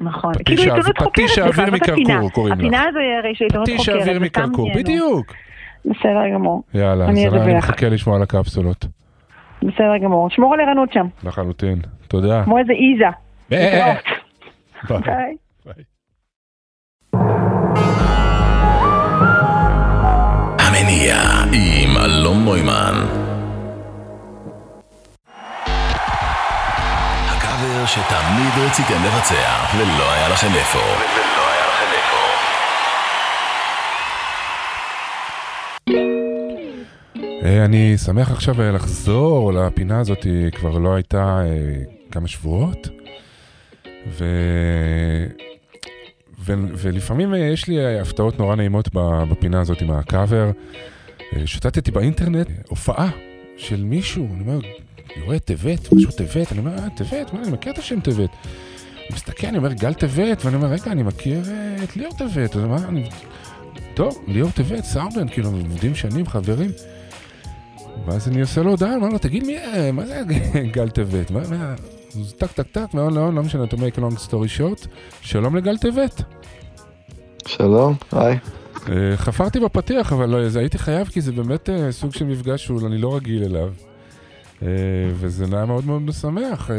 נכון. 0.00 0.32
פטיש 0.34 0.44
כאילו 0.46 0.62
האוויר- 0.62 0.76
עיתונות 0.86 0.98
חוקרת, 0.98 1.12
פטיש 1.12 1.38
האוויר 1.38 1.66
זאת 1.66 1.74
מקרקור. 1.74 2.30
קוראים 2.30 2.54
לה. 2.54 2.58
הפינה 2.60 2.82
הזו 2.88 2.98
היא 2.98 3.18
הרי 3.22 3.34
של 3.34 3.44
עיתונות 3.44 3.68
פטיש 3.68 3.80
חוקרת. 3.80 3.96
האוויר 3.96 4.22
וסתם 4.22 4.42
מקרקור. 4.42 4.70
בדיוק. 4.74 5.32
בסדר 5.84 6.28
גמור. 6.34 6.62
יאללה, 6.74 7.04
אני 7.08 7.26
אז 7.28 7.34
אני. 7.34 7.54
מחכה 7.54 7.88
לשמוע 7.88 8.16
על 8.16 8.22
הקפסולות. 8.22 8.86
בסדר 9.62 9.98
גמור. 10.02 10.30
שמור 10.30 10.54
על 10.54 10.60
ערנות 10.60 10.92
שם. 10.92 11.06
לחלוטין. 11.24 11.78
תודה. 12.08 12.44
כמו 12.44 12.58
איזה 12.58 12.72
איזה. 12.72 13.04
להתראות. 14.84 15.04
ביי. 15.04 15.36
ביי. 15.64 15.84
המניע 20.58 21.16
עם 21.52 21.96
אלון 21.96 22.36
מוימן. 22.36 22.94
הקאבר 27.28 27.86
שתמיד 27.86 28.66
רציתם 28.66 29.04
לבצע 29.04 29.64
ולא 29.76 30.12
היה 30.12 30.28
לכם 30.28 30.54
איפה. 30.54 30.78
ולא 30.78 31.50
היה 31.50 31.66
לכם 31.68 31.86
איפה. 31.92 32.16
אה, 37.44 37.64
אני 37.64 37.98
שמח 37.98 38.30
עכשיו 38.30 38.62
אה, 38.62 38.70
לחזור 38.70 39.52
לפינה 39.52 40.00
הזאת, 40.00 40.22
היא 40.22 40.50
כבר 40.50 40.78
לא 40.78 40.94
הייתה 40.94 41.42
אה, 41.44 41.82
כמה 42.10 42.28
שבועות. 42.28 43.03
ו... 44.08 44.24
ו... 46.40 46.52
ולפעמים 46.76 47.34
אה, 47.34 47.38
יש 47.38 47.68
לי 47.68 47.78
אה, 47.78 48.00
הפתעות 48.02 48.38
נורא 48.38 48.56
נעימות 48.56 48.88
בפינה 49.28 49.60
הזאת 49.60 49.80
עם 49.80 49.90
הקאבר. 49.90 50.50
אה, 51.36 51.46
שוטטתי 51.46 51.90
באינטרנט, 51.90 52.48
הופעה 52.68 53.10
של 53.56 53.84
מישהו, 53.84 54.28
אני 54.34 54.40
אומר, 54.40 54.58
אני 55.16 55.24
רואה 55.24 55.38
טבת, 55.38 55.92
משהו 55.92 56.10
טבת, 56.10 56.52
אני 56.52 56.58
אומר, 56.58 56.78
אה, 56.78 56.90
טבת, 56.90 57.32
מה, 57.32 57.42
אני 57.42 57.50
מכיר 57.50 57.72
את 57.72 57.78
השם 57.78 58.00
טבת. 58.00 58.30
אני 58.96 59.12
מסתכל, 59.12 59.46
אני 59.46 59.58
אומר, 59.58 59.72
גל 59.72 59.94
טבת, 59.94 60.44
ואני 60.44 60.56
אומר, 60.56 60.68
רגע, 60.68 60.92
אני 60.92 61.02
מכיר 61.02 61.40
את 61.84 61.96
ליאור 61.96 62.14
טבת, 62.18 62.56
אז 62.56 62.64
מה, 62.64 62.76
אני... 62.88 63.08
טוב, 63.94 64.24
ליאור 64.28 64.50
טבת, 64.50 64.84
סארבן, 64.84 65.28
כאילו, 65.28 65.50
עובדים 65.50 65.94
שנים, 65.94 66.26
חברים. 66.26 66.70
ואז 68.06 68.28
אני 68.28 68.40
עושה 68.40 68.62
לו 68.62 68.70
הודעה, 68.70 68.94
אומר 68.94 69.08
לו, 69.08 69.18
תגיד 69.18 69.44
מי, 69.44 69.56
מה 69.92 70.06
זה 70.06 70.22
גל 70.74 70.88
טבת? 70.88 71.30
מה, 71.30 71.40
מה, 71.50 71.74
אז 72.20 72.32
טק 72.38 72.52
טק 72.52 72.66
טק, 72.72 72.94
מאוד 72.94 73.12
מאוד, 73.12 73.34
לא 73.34 73.42
משנה, 73.42 73.64
to 73.64 73.74
make 73.74 73.98
long 73.98 74.28
story 74.28 74.58
short, 74.58 74.86
שלום 75.20 75.56
לגל 75.56 75.78
טבת. 75.78 76.22
שלום, 77.46 77.94
היי. 78.12 78.38
אה, 78.88 79.16
חפרתי 79.16 79.60
בפתיח, 79.60 80.12
אבל 80.12 80.28
לא, 80.28 80.48
זה 80.48 80.58
הייתי 80.58 80.78
חייב, 80.78 81.08
כי 81.08 81.20
זה 81.20 81.32
באמת 81.32 81.70
אה, 81.70 81.92
סוג 81.92 82.12
של 82.12 82.24
מפגש 82.24 82.64
שהוא, 82.64 82.86
אני 82.86 82.98
לא 82.98 83.16
רגיל 83.16 83.44
אליו. 83.44 83.72
אה, 84.62 84.68
וזה 85.14 85.46
נהיה 85.46 85.66
מאוד 85.66 85.86
מאוד 85.86 86.02
משמח. 86.02 86.70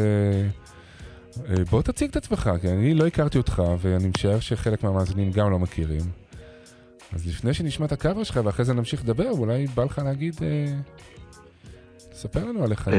בוא 1.70 1.82
תציג 1.82 2.10
את 2.10 2.16
עצמך, 2.16 2.50
כי 2.60 2.68
אני 2.68 2.94
לא 2.94 3.06
הכרתי 3.06 3.38
אותך, 3.38 3.62
ואני 3.80 4.08
משער 4.16 4.40
שחלק 4.40 4.84
מהמאזינים 4.84 5.30
גם 5.32 5.50
לא 5.50 5.58
מכירים. 5.58 6.02
אז 7.12 7.26
לפני 7.26 7.54
שנשמע 7.54 7.86
את 7.86 7.92
הקאבר 7.92 8.24
שלך, 8.24 8.40
ואחרי 8.44 8.64
זה 8.64 8.74
נמשיך 8.74 9.04
לדבר, 9.04 9.30
אולי 9.30 9.66
בא 9.66 9.84
לך 9.84 10.00
להגיד... 10.04 10.34
ספר 12.12 12.44
לנו 12.44 12.64
עליך. 12.64 12.90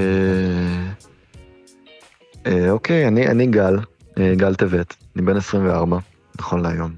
אה, 2.47 2.71
אוקיי, 2.71 3.07
אני 3.07 3.27
אני 3.27 3.47
גל, 3.47 3.79
אה, 4.17 4.33
גל 4.35 4.55
טבת, 4.55 4.95
אני 5.15 5.25
בן 5.25 5.37
24, 5.37 5.97
נכון 6.39 6.61
להיום. 6.61 6.95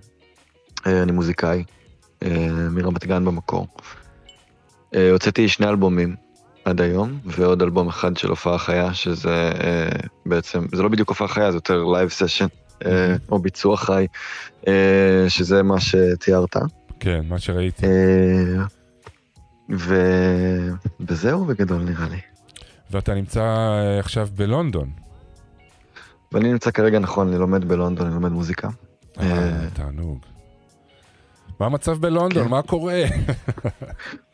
אה, 0.87 1.03
אני 1.03 1.11
מוזיקאי, 1.11 1.63
אה, 2.23 2.47
מרמת 2.71 3.05
גן 3.05 3.25
במקור. 3.25 3.67
אה, 4.95 5.11
הוצאתי 5.11 5.47
שני 5.47 5.67
אלבומים 5.67 6.15
עד 6.65 6.81
היום, 6.81 7.19
ועוד 7.25 7.61
אלבום 7.61 7.87
אחד 7.87 8.17
של 8.17 8.29
הופעה 8.29 8.57
חיה, 8.57 8.93
שזה 8.93 9.51
אה, 9.63 9.89
בעצם, 10.25 10.65
זה 10.75 10.83
לא 10.83 10.89
בדיוק 10.89 11.09
הופעה 11.09 11.27
חיה, 11.27 11.51
זה 11.51 11.57
יותר 11.57 11.83
live 11.83 12.09
session, 12.09 12.47
אה, 12.85 13.15
או 13.31 13.39
ביצוע 13.39 13.77
חי, 13.77 14.07
שזה 15.27 15.63
מה 15.63 15.79
שתיארת. 15.79 16.55
כן, 16.99 17.21
מה 17.29 17.39
שראיתי. 17.39 17.85
ו- 19.77 20.69
וזהו 20.99 21.45
בגדול 21.45 21.81
נראה 21.81 22.07
לי. 22.09 22.19
ואתה 22.91 23.13
נמצא 23.13 23.43
עכשיו 23.99 24.27
בלונדון. 24.35 24.89
ואני 26.31 26.51
נמצא 26.51 26.71
כרגע, 26.71 26.99
נכון, 26.99 27.27
אני 27.27 27.37
לומד 27.37 27.65
בלונדון, 27.65 28.05
אני 28.05 28.15
לומד 28.15 28.31
מוזיקה. 28.31 28.69
אה, 29.19 29.65
תענוג. 29.73 30.19
מה 31.59 31.65
המצב 31.65 31.97
בלונדון? 31.97 32.43
כן. 32.43 32.49
מה 32.49 32.61
קורה? 32.61 33.01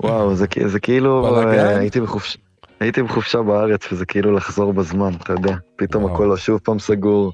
וואו, 0.04 0.36
זה, 0.36 0.80
כאילו? 0.82 1.38
אה, 1.38 1.78
הייתי 1.78 2.02
בחופש... 2.02 2.38
הייתי 2.80 3.04
בחופשה 3.04 3.42
בארץ 3.42 3.92
וזה 3.92 4.06
כאילו 4.06 4.32
לחזור 4.32 4.74
בזמן, 4.74 5.14
אתה 5.14 5.34
יודע, 5.34 5.56
פתאום 5.76 6.04
וואו. 6.04 6.16
הכל 6.16 6.38
שוב 6.38 6.60
פעם 6.64 6.80
סגור, 6.80 7.34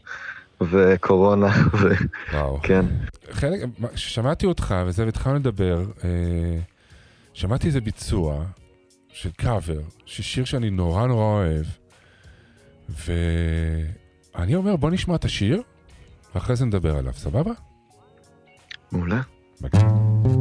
וקורונה, 0.62 1.48
וואו. 2.34 2.60
וכן. 2.60 2.86
חלק, 3.32 3.60
כששמעתי 3.94 4.46
אותך 4.46 4.76
וזה, 4.88 5.06
והתחלנו 5.06 5.36
לדבר, 5.36 5.84
אה, 6.04 6.10
שמעתי 7.34 7.68
איזה 7.68 7.82
ביצוע 7.82 8.44
של 9.14 9.30
קאבר, 9.32 9.80
שיר 10.06 10.46
שאני 10.46 10.70
נורא 10.70 11.08
נורא 11.08 11.24
אוהב, 11.24 11.66
ואני 14.36 14.56
אומר, 14.56 14.76
בוא 14.76 14.90
נשמע 14.92 15.16
את 15.16 15.26
השיר, 15.26 15.62
ואחרי 16.36 16.56
זה 16.56 16.66
נדבר 16.66 16.98
עליו, 16.98 17.14
סבבה? 17.14 17.52
מעולה. 18.92 19.22
הלילה 19.64 20.41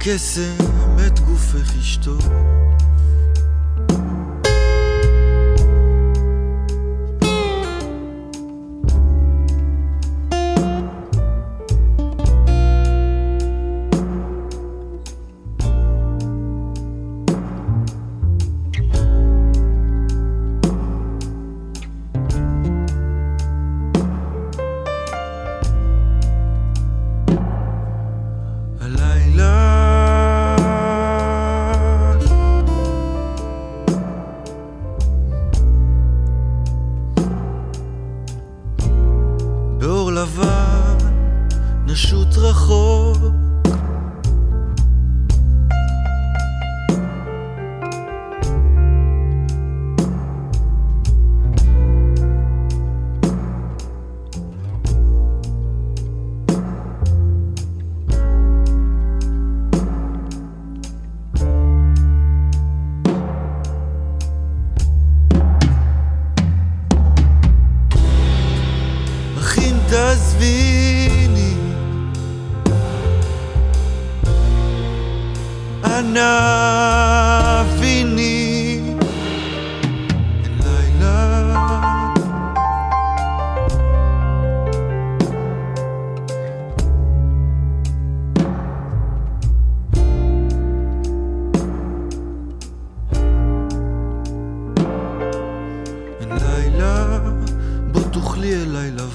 הקסם 0.00 0.56
את 1.06 1.20
גופך 1.20 1.76
ישטוף 1.76 2.24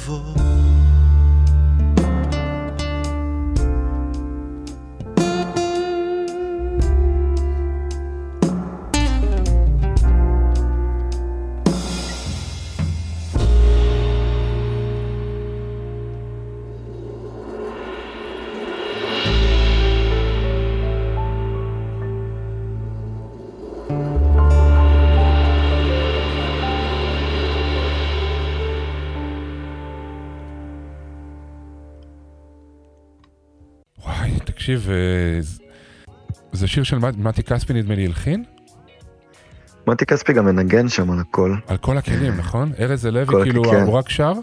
for 0.06 0.45
תקשיב, 34.66 34.90
אה, 34.90 35.40
זה 36.52 36.68
שיר 36.68 36.84
של 36.84 36.98
מת- 36.98 37.18
מתי 37.18 37.44
כספי 37.44 37.74
נדמה 37.74 37.96
לי 37.96 38.06
הלחין? 38.06 38.44
מתי 39.88 40.06
כספי 40.06 40.34
גם 40.34 40.46
מנגן 40.46 40.90
שם 40.90 41.12
על 41.12 41.20
הכל. 41.20 41.56
על 41.68 41.78
כל 41.78 41.98
הכלים, 41.98 42.38
נכון? 42.38 42.72
ארז 42.80 43.06
הלוי, 43.06 43.44
כאילו, 43.44 43.64
כן. 43.64 43.82
הוא 43.82 43.94
רק 43.94 44.10
שר? 44.10 44.34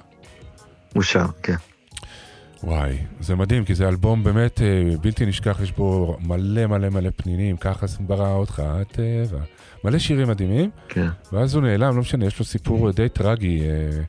הוא 0.95 1.03
שר, 1.03 1.27
כן. 1.43 1.55
וואי, 2.64 2.97
זה 3.20 3.35
מדהים, 3.35 3.64
כי 3.64 3.75
זה 3.75 3.89
אלבום 3.89 4.25
באמת 4.25 4.62
אה, 4.62 4.97
בלתי 5.01 5.27
נשכח, 5.27 5.59
יש 5.62 5.73
בו 5.73 6.16
מלא 6.20 6.66
מלא 6.66 6.89
מלא 6.89 7.11
פנינים, 7.16 7.57
ככה 7.57 7.87
ברא 8.01 8.35
אותך 8.35 8.62
הטבע. 8.66 9.41
מלא 9.85 9.99
שירים 9.99 10.29
מדהימים, 10.29 10.70
כן. 10.89 11.09
ואז 11.33 11.55
הוא 11.55 11.62
נעלם, 11.62 11.95
לא 11.95 12.01
משנה, 12.01 12.27
יש 12.27 12.39
לו 12.39 12.45
סיפור 12.45 12.91
די 12.91 13.09
טרגי. 13.09 13.61
אה, 13.61 14.03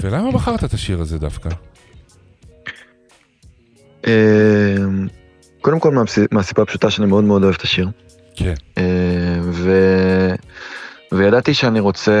ולמה 0.00 0.32
בחרת 0.32 0.64
את 0.64 0.72
השיר 0.74 1.00
הזה 1.00 1.18
דווקא? 1.18 1.48
אה, 5.64 5.70
קודם 5.70 5.80
כל 5.80 5.94
מהסיבה 6.32 6.62
הפשוטה 6.62 6.90
שאני 6.90 7.06
מאוד 7.06 7.24
מאוד 7.24 7.42
אוהב 7.42 7.54
את 7.54 7.62
השיר. 7.62 7.88
כן. 8.36 8.54
אה, 8.78 9.38
ו... 9.42 9.72
וידעתי 11.12 11.54
שאני 11.54 11.80
רוצה 11.80 12.12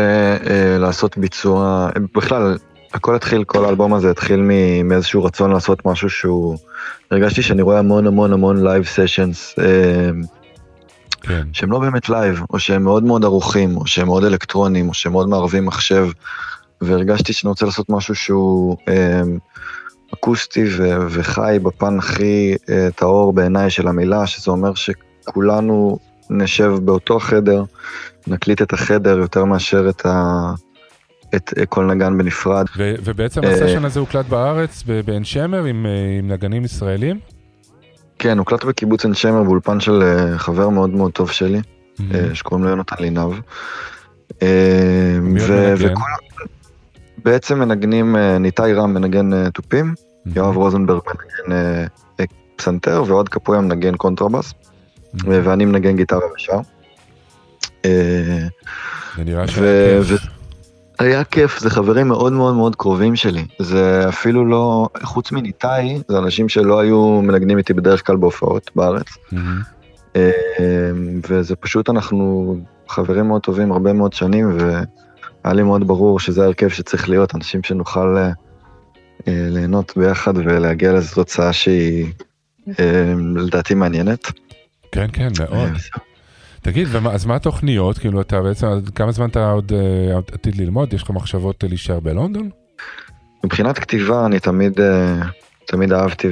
אה, 0.50 0.78
לעשות 0.78 1.18
ביצוע, 1.18 1.88
בכלל, 2.14 2.58
הכל 2.94 3.14
התחיל, 3.14 3.44
כל 3.44 3.64
האלבום 3.64 3.94
הזה 3.94 4.10
התחיל 4.10 4.40
מאיזשהו 4.84 5.24
רצון 5.24 5.52
לעשות 5.52 5.86
משהו 5.86 6.10
שהוא, 6.10 6.56
הרגשתי 7.10 7.42
שאני 7.42 7.62
רואה 7.62 7.78
המון 7.78 8.06
המון 8.06 8.32
המון 8.32 8.64
live 8.64 8.84
sessions, 8.84 9.54
כן. 11.22 11.42
שהם 11.52 11.72
לא 11.72 11.78
באמת 11.78 12.08
live, 12.08 12.42
או 12.50 12.58
שהם 12.58 12.84
מאוד 12.84 13.04
מאוד 13.04 13.24
ערוכים, 13.24 13.76
או 13.76 13.86
שהם 13.86 14.06
מאוד 14.06 14.24
אלקטרונים, 14.24 14.88
או 14.88 14.94
שהם 14.94 15.12
מאוד 15.12 15.28
מערבים 15.28 15.66
מחשב, 15.66 16.08
והרגשתי 16.80 17.32
שאני 17.32 17.48
רוצה 17.48 17.66
לעשות 17.66 17.90
משהו 17.90 18.14
שהוא 18.14 18.76
אה, 18.88 19.22
אקוסטי 20.14 20.64
ו- 20.76 21.06
וחי 21.10 21.58
בפן 21.62 21.98
הכי 21.98 22.54
אה, 22.70 22.88
טהור 22.96 23.32
בעיניי 23.32 23.70
של 23.70 23.88
המילה, 23.88 24.26
שזה 24.26 24.50
אומר 24.50 24.72
שכולנו 24.74 25.98
נשב 26.30 26.72
באותו 26.82 27.18
חדר, 27.18 27.64
נקליט 28.26 28.62
את 28.62 28.72
החדר 28.72 29.18
יותר 29.18 29.44
מאשר 29.44 29.88
את, 29.88 30.06
ה... 30.06 30.52
את 31.34 31.54
אה, 31.58 31.66
כל 31.66 31.84
נגן 31.84 32.18
בנפרד. 32.18 32.64
ו- 32.76 32.94
ובעצם 33.04 33.44
אה, 33.44 33.50
הסשן 33.50 33.84
הזה 33.84 34.00
הוקלט 34.00 34.26
בארץ, 34.26 34.82
בעין 35.04 35.24
שמר, 35.24 35.64
עם, 35.64 35.86
עם 36.18 36.28
נגנים 36.28 36.64
ישראלים? 36.64 37.18
כן, 38.18 38.38
הוקלט 38.38 38.64
בקיבוץ 38.64 39.04
עין 39.04 39.14
שמר 39.14 39.42
באולפן 39.42 39.80
של 39.80 40.02
חבר 40.36 40.68
מאוד 40.68 40.90
מאוד 40.90 41.12
טוב 41.12 41.30
שלי, 41.30 41.60
אה, 42.14 42.34
שקוראים 42.34 42.64
לו 42.64 42.70
יונתן 42.70 42.96
לינב. 43.00 43.30
ו-? 44.42 45.74
וכל- 45.78 46.00
בעצם 47.24 47.58
מנגנים, 47.58 48.16
ניתאי 48.16 48.74
רם 48.74 48.94
מנגן 48.94 49.50
תופים, 49.50 49.94
יואב 50.26 50.56
רוזנברג 50.56 51.02
מנגן 51.06 51.52
אה, 51.52 51.86
אה, 52.20 52.24
פסנתר, 52.56 53.02
ואוהד 53.06 53.28
קפויה 53.28 53.60
מנגן 53.60 53.96
קונטרבאס, 53.96 54.54
ו- 55.14 55.44
ואני 55.44 55.64
מנגן 55.64 55.96
גיטרה 55.96 56.20
ושר. 56.36 56.58
אה, 57.84 58.46
זה 59.16 59.24
נראה 59.24 59.48
שהיה 59.48 60.04
כיף. 60.04 60.26
היה 60.98 61.24
כיף, 61.24 61.58
זה 61.58 61.70
חברים 61.70 62.08
מאוד 62.08 62.32
מאוד 62.32 62.54
מאוד 62.54 62.76
קרובים 62.76 63.16
שלי. 63.16 63.46
זה 63.58 64.08
אפילו 64.08 64.44
לא, 64.44 64.88
חוץ 65.02 65.32
מניתאי, 65.32 66.02
זה 66.08 66.18
אנשים 66.18 66.48
שלא 66.48 66.80
היו 66.80 67.22
מנגנים 67.22 67.58
איתי 67.58 67.72
בדרך 67.72 68.06
כלל 68.06 68.16
בהופעות 68.16 68.70
בארץ. 68.76 69.06
אה, 70.16 70.30
וזה 71.28 71.56
פשוט, 71.56 71.90
אנחנו 71.90 72.56
חברים 72.88 73.28
מאוד 73.28 73.42
טובים 73.42 73.72
הרבה 73.72 73.92
מאוד 73.92 74.12
שנים, 74.12 74.58
והיה 74.58 75.54
לי 75.54 75.62
מאוד 75.62 75.88
ברור 75.88 76.20
שזה 76.20 76.42
ההרכב 76.42 76.68
שצריך 76.68 77.08
להיות, 77.08 77.34
אנשים 77.34 77.62
שנוכל 77.62 78.16
אה, 78.16 78.22
אה, 78.26 78.32
ליהנות 79.26 79.92
ביחד 79.96 80.36
ולהגיע 80.36 80.92
לאיזו 80.92 81.14
תוצאה 81.14 81.52
שהיא 81.52 82.06
אה, 82.78 83.12
לדעתי 83.36 83.74
מעניינת. 83.74 84.32
כן, 84.92 85.06
כן, 85.12 85.28
מאוד. 85.40 85.68
תגיד, 86.62 86.88
ומה- 86.90 87.12
אז 87.12 87.24
מה 87.26 87.36
התוכניות? 87.36 87.98
כאילו, 87.98 88.20
אתה 88.20 88.40
בעצם, 88.42 88.66
כמה 88.94 89.12
זמן 89.12 89.28
אתה 89.28 89.50
עוד 89.50 89.72
אה, 89.72 90.18
עתיד 90.32 90.56
ללמוד? 90.56 90.92
יש 90.92 91.02
לך 91.02 91.10
מחשבות 91.10 91.64
אה, 91.64 91.68
להישאר 91.68 92.00
בלונדון? 92.00 92.50
מבחינת 93.44 93.78
כתיבה 93.78 94.26
אני 94.26 94.40
תמיד, 94.40 94.80
אה, 94.80 95.14
תמיד 95.66 95.92
אהבתי 95.92 96.28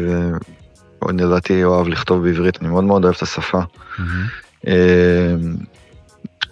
ואני 1.03 1.23
לדעתי 1.23 1.65
אוהב 1.65 1.89
לכתוב 1.89 2.23
בעברית, 2.25 2.61
אני 2.61 2.69
מאוד 2.69 2.85
מאוד 2.85 3.05
אוהב 3.05 3.15
את 3.17 3.23
השפה. 3.23 3.61
אה, 4.67 5.35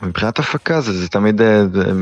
מבחינת 0.03 0.39
הפקה 0.39 0.81
זה, 0.81 0.93
זה 0.93 1.09
תמיד 1.09 1.43
אה, 1.43 1.67
זה 1.67 1.93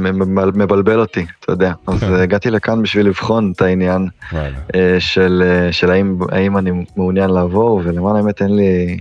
מבלבל 0.54 1.00
אותי, 1.00 1.26
אתה 1.40 1.52
יודע. 1.52 1.72
אז 1.86 2.02
אה, 2.02 2.22
הגעתי 2.22 2.50
לכאן 2.50 2.82
בשביל 2.82 3.06
לבחון 3.06 3.52
את 3.56 3.62
העניין 3.62 4.08
אה, 4.34 4.96
של, 4.98 5.42
של 5.70 5.90
האם, 5.90 6.18
האם 6.32 6.58
אני 6.58 6.70
מעוניין 6.96 7.30
לעבור, 7.30 7.80
ולמען 7.84 8.16
האמת 8.16 8.42
אין 8.42 8.56
לי, 8.56 8.98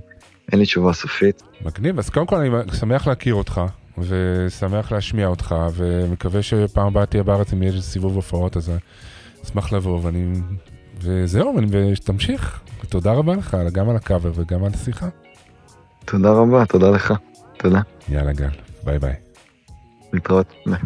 אין 0.51 0.59
לי 0.59 0.65
תשובה 0.65 0.93
סופית. 0.93 1.43
מגניב, 1.65 1.99
אז 1.99 2.09
קודם 2.09 2.25
כל 2.25 2.35
אני 2.35 2.49
שמח 2.79 3.07
להכיר 3.07 3.33
אותך, 3.33 3.61
ושמח 3.97 4.91
להשמיע 4.91 5.27
אותך, 5.27 5.55
ומקווה 5.75 6.41
שפעם 6.41 6.87
הבאה 6.87 7.05
תהיה 7.05 7.23
בארץ 7.23 7.53
אם 7.53 7.63
יהיה 7.63 7.81
סיבוב 7.81 8.15
הופעות, 8.15 8.57
אז 8.57 8.71
אשמח 9.45 9.73
לבוא, 9.73 9.99
ואני... 10.03 10.33
וזהו, 11.01 11.59
ותמשיך. 11.71 12.59
תודה 12.89 13.13
רבה 13.13 13.35
לך, 13.35 13.57
גם 13.71 13.89
על 13.89 13.95
הקאבר 13.95 14.31
וגם 14.35 14.63
על 14.63 14.71
השיחה. 14.73 15.07
תודה 16.05 16.31
רבה, 16.31 16.65
תודה 16.65 16.89
לך. 16.89 17.13
תודה. 17.57 17.81
יאללה 18.09 18.33
גל, 18.33 18.49
ביי 18.87 18.99
ביי. 18.99 19.13
להתראות. 20.13 20.53
ביי. 20.65 20.79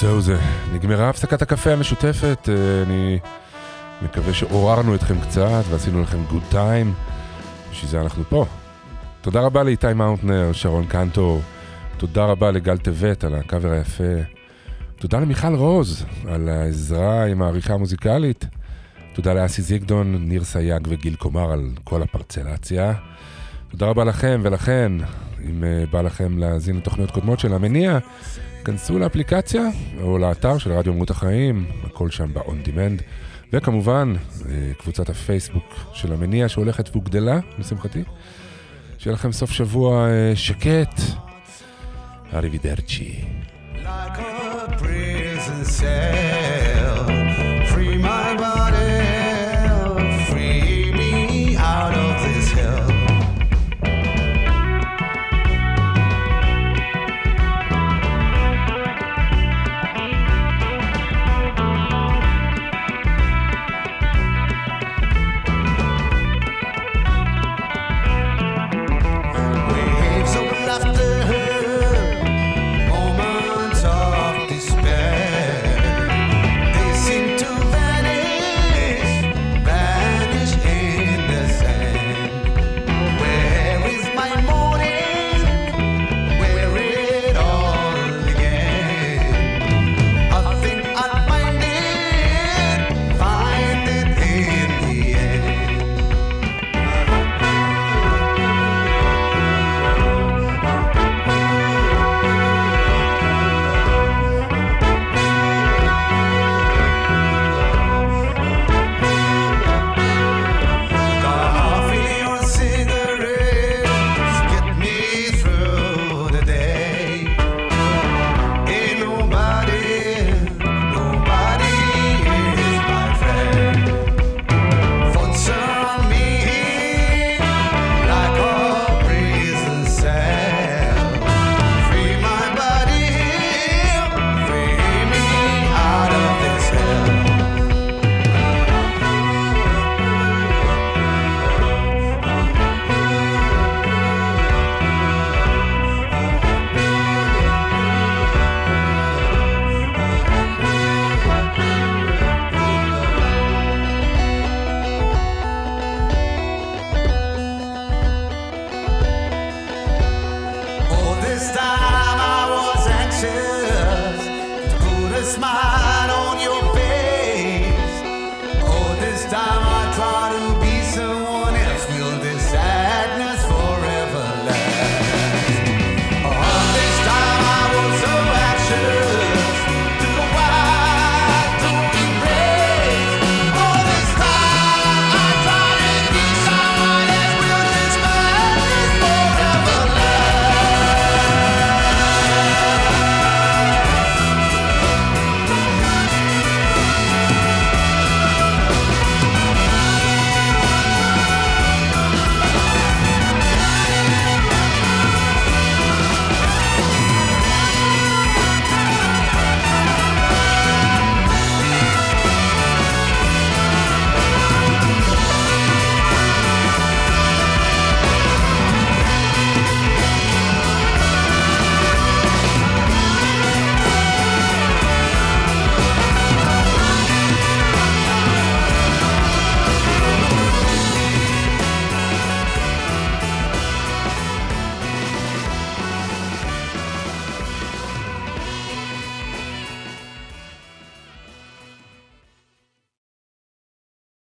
זהו 0.00 0.20
זה, 0.20 0.36
נגמרה 0.72 1.08
הפסקת 1.08 1.42
הקפה 1.42 1.70
המשותפת, 1.70 2.48
אה, 2.48 2.82
אני 2.82 3.18
מקווה 4.02 4.34
שעוררנו 4.34 4.94
אתכם 4.94 5.20
קצת 5.20 5.62
ועשינו 5.70 6.02
לכם 6.02 6.24
good 6.30 6.42
time, 6.50 6.94
בשביל 7.70 7.90
זה 7.90 8.00
אנחנו 8.00 8.24
פה. 8.24 8.46
תודה 9.20 9.40
רבה 9.40 9.62
לאיתי 9.62 9.92
מאונטנר, 9.92 10.52
שרון 10.52 10.86
קנטור, 10.86 11.40
תודה 11.96 12.24
רבה 12.24 12.50
לגל 12.50 12.78
טבת 12.78 13.24
על 13.24 13.34
הקאבר 13.34 13.70
היפה, 13.70 14.14
תודה 14.98 15.20
למיכל 15.20 15.54
רוז 15.54 16.04
על 16.28 16.48
העזרה 16.48 17.24
עם 17.24 17.42
העריכה 17.42 17.74
המוזיקלית, 17.74 18.46
תודה 19.12 19.34
לאסי 19.34 19.62
זיגדון, 19.62 20.28
ניר 20.28 20.44
סייג 20.44 20.86
וגיל 20.90 21.14
קומר 21.14 21.52
על 21.52 21.70
כל 21.84 22.02
הפרצלציה. 22.02 22.92
תודה 23.70 23.86
רבה 23.86 24.04
לכם 24.04 24.40
ולכן, 24.44 24.92
אם 25.48 25.62
אה, 25.62 25.92
בא 25.92 26.02
לכם 26.02 26.38
להאזין 26.38 26.76
לתוכניות 26.76 27.10
קודמות 27.10 27.40
של 27.40 27.54
המניע, 27.54 27.98
כנסו 28.64 28.98
לאפליקציה 28.98 29.62
או 30.02 30.18
לאתר 30.18 30.58
של 30.58 30.72
רדיו 30.72 30.92
אמרות 30.92 31.10
החיים, 31.10 31.66
הכל 31.84 32.10
שם 32.10 32.34
ב-on 32.34 32.68
demand. 32.68 33.02
וכמובן, 33.52 34.14
אה, 34.48 34.72
קבוצת 34.78 35.10
הפייסבוק 35.10 35.74
של 35.92 36.12
המניע 36.12 36.48
שהולכת 36.48 36.96
וגדלה, 36.96 37.38
לשמחתי. 37.58 38.02
שיהיה 38.98 39.14
לכם 39.14 39.32
סוף 39.32 39.50
שבוע 39.50 40.08
אה, 40.08 40.36
שקט. 40.36 41.00
אריבידרצ'י. 42.32 43.24
like 43.84 44.18
a 44.18 44.76
prison 44.78 45.64
cell. 45.64 46.73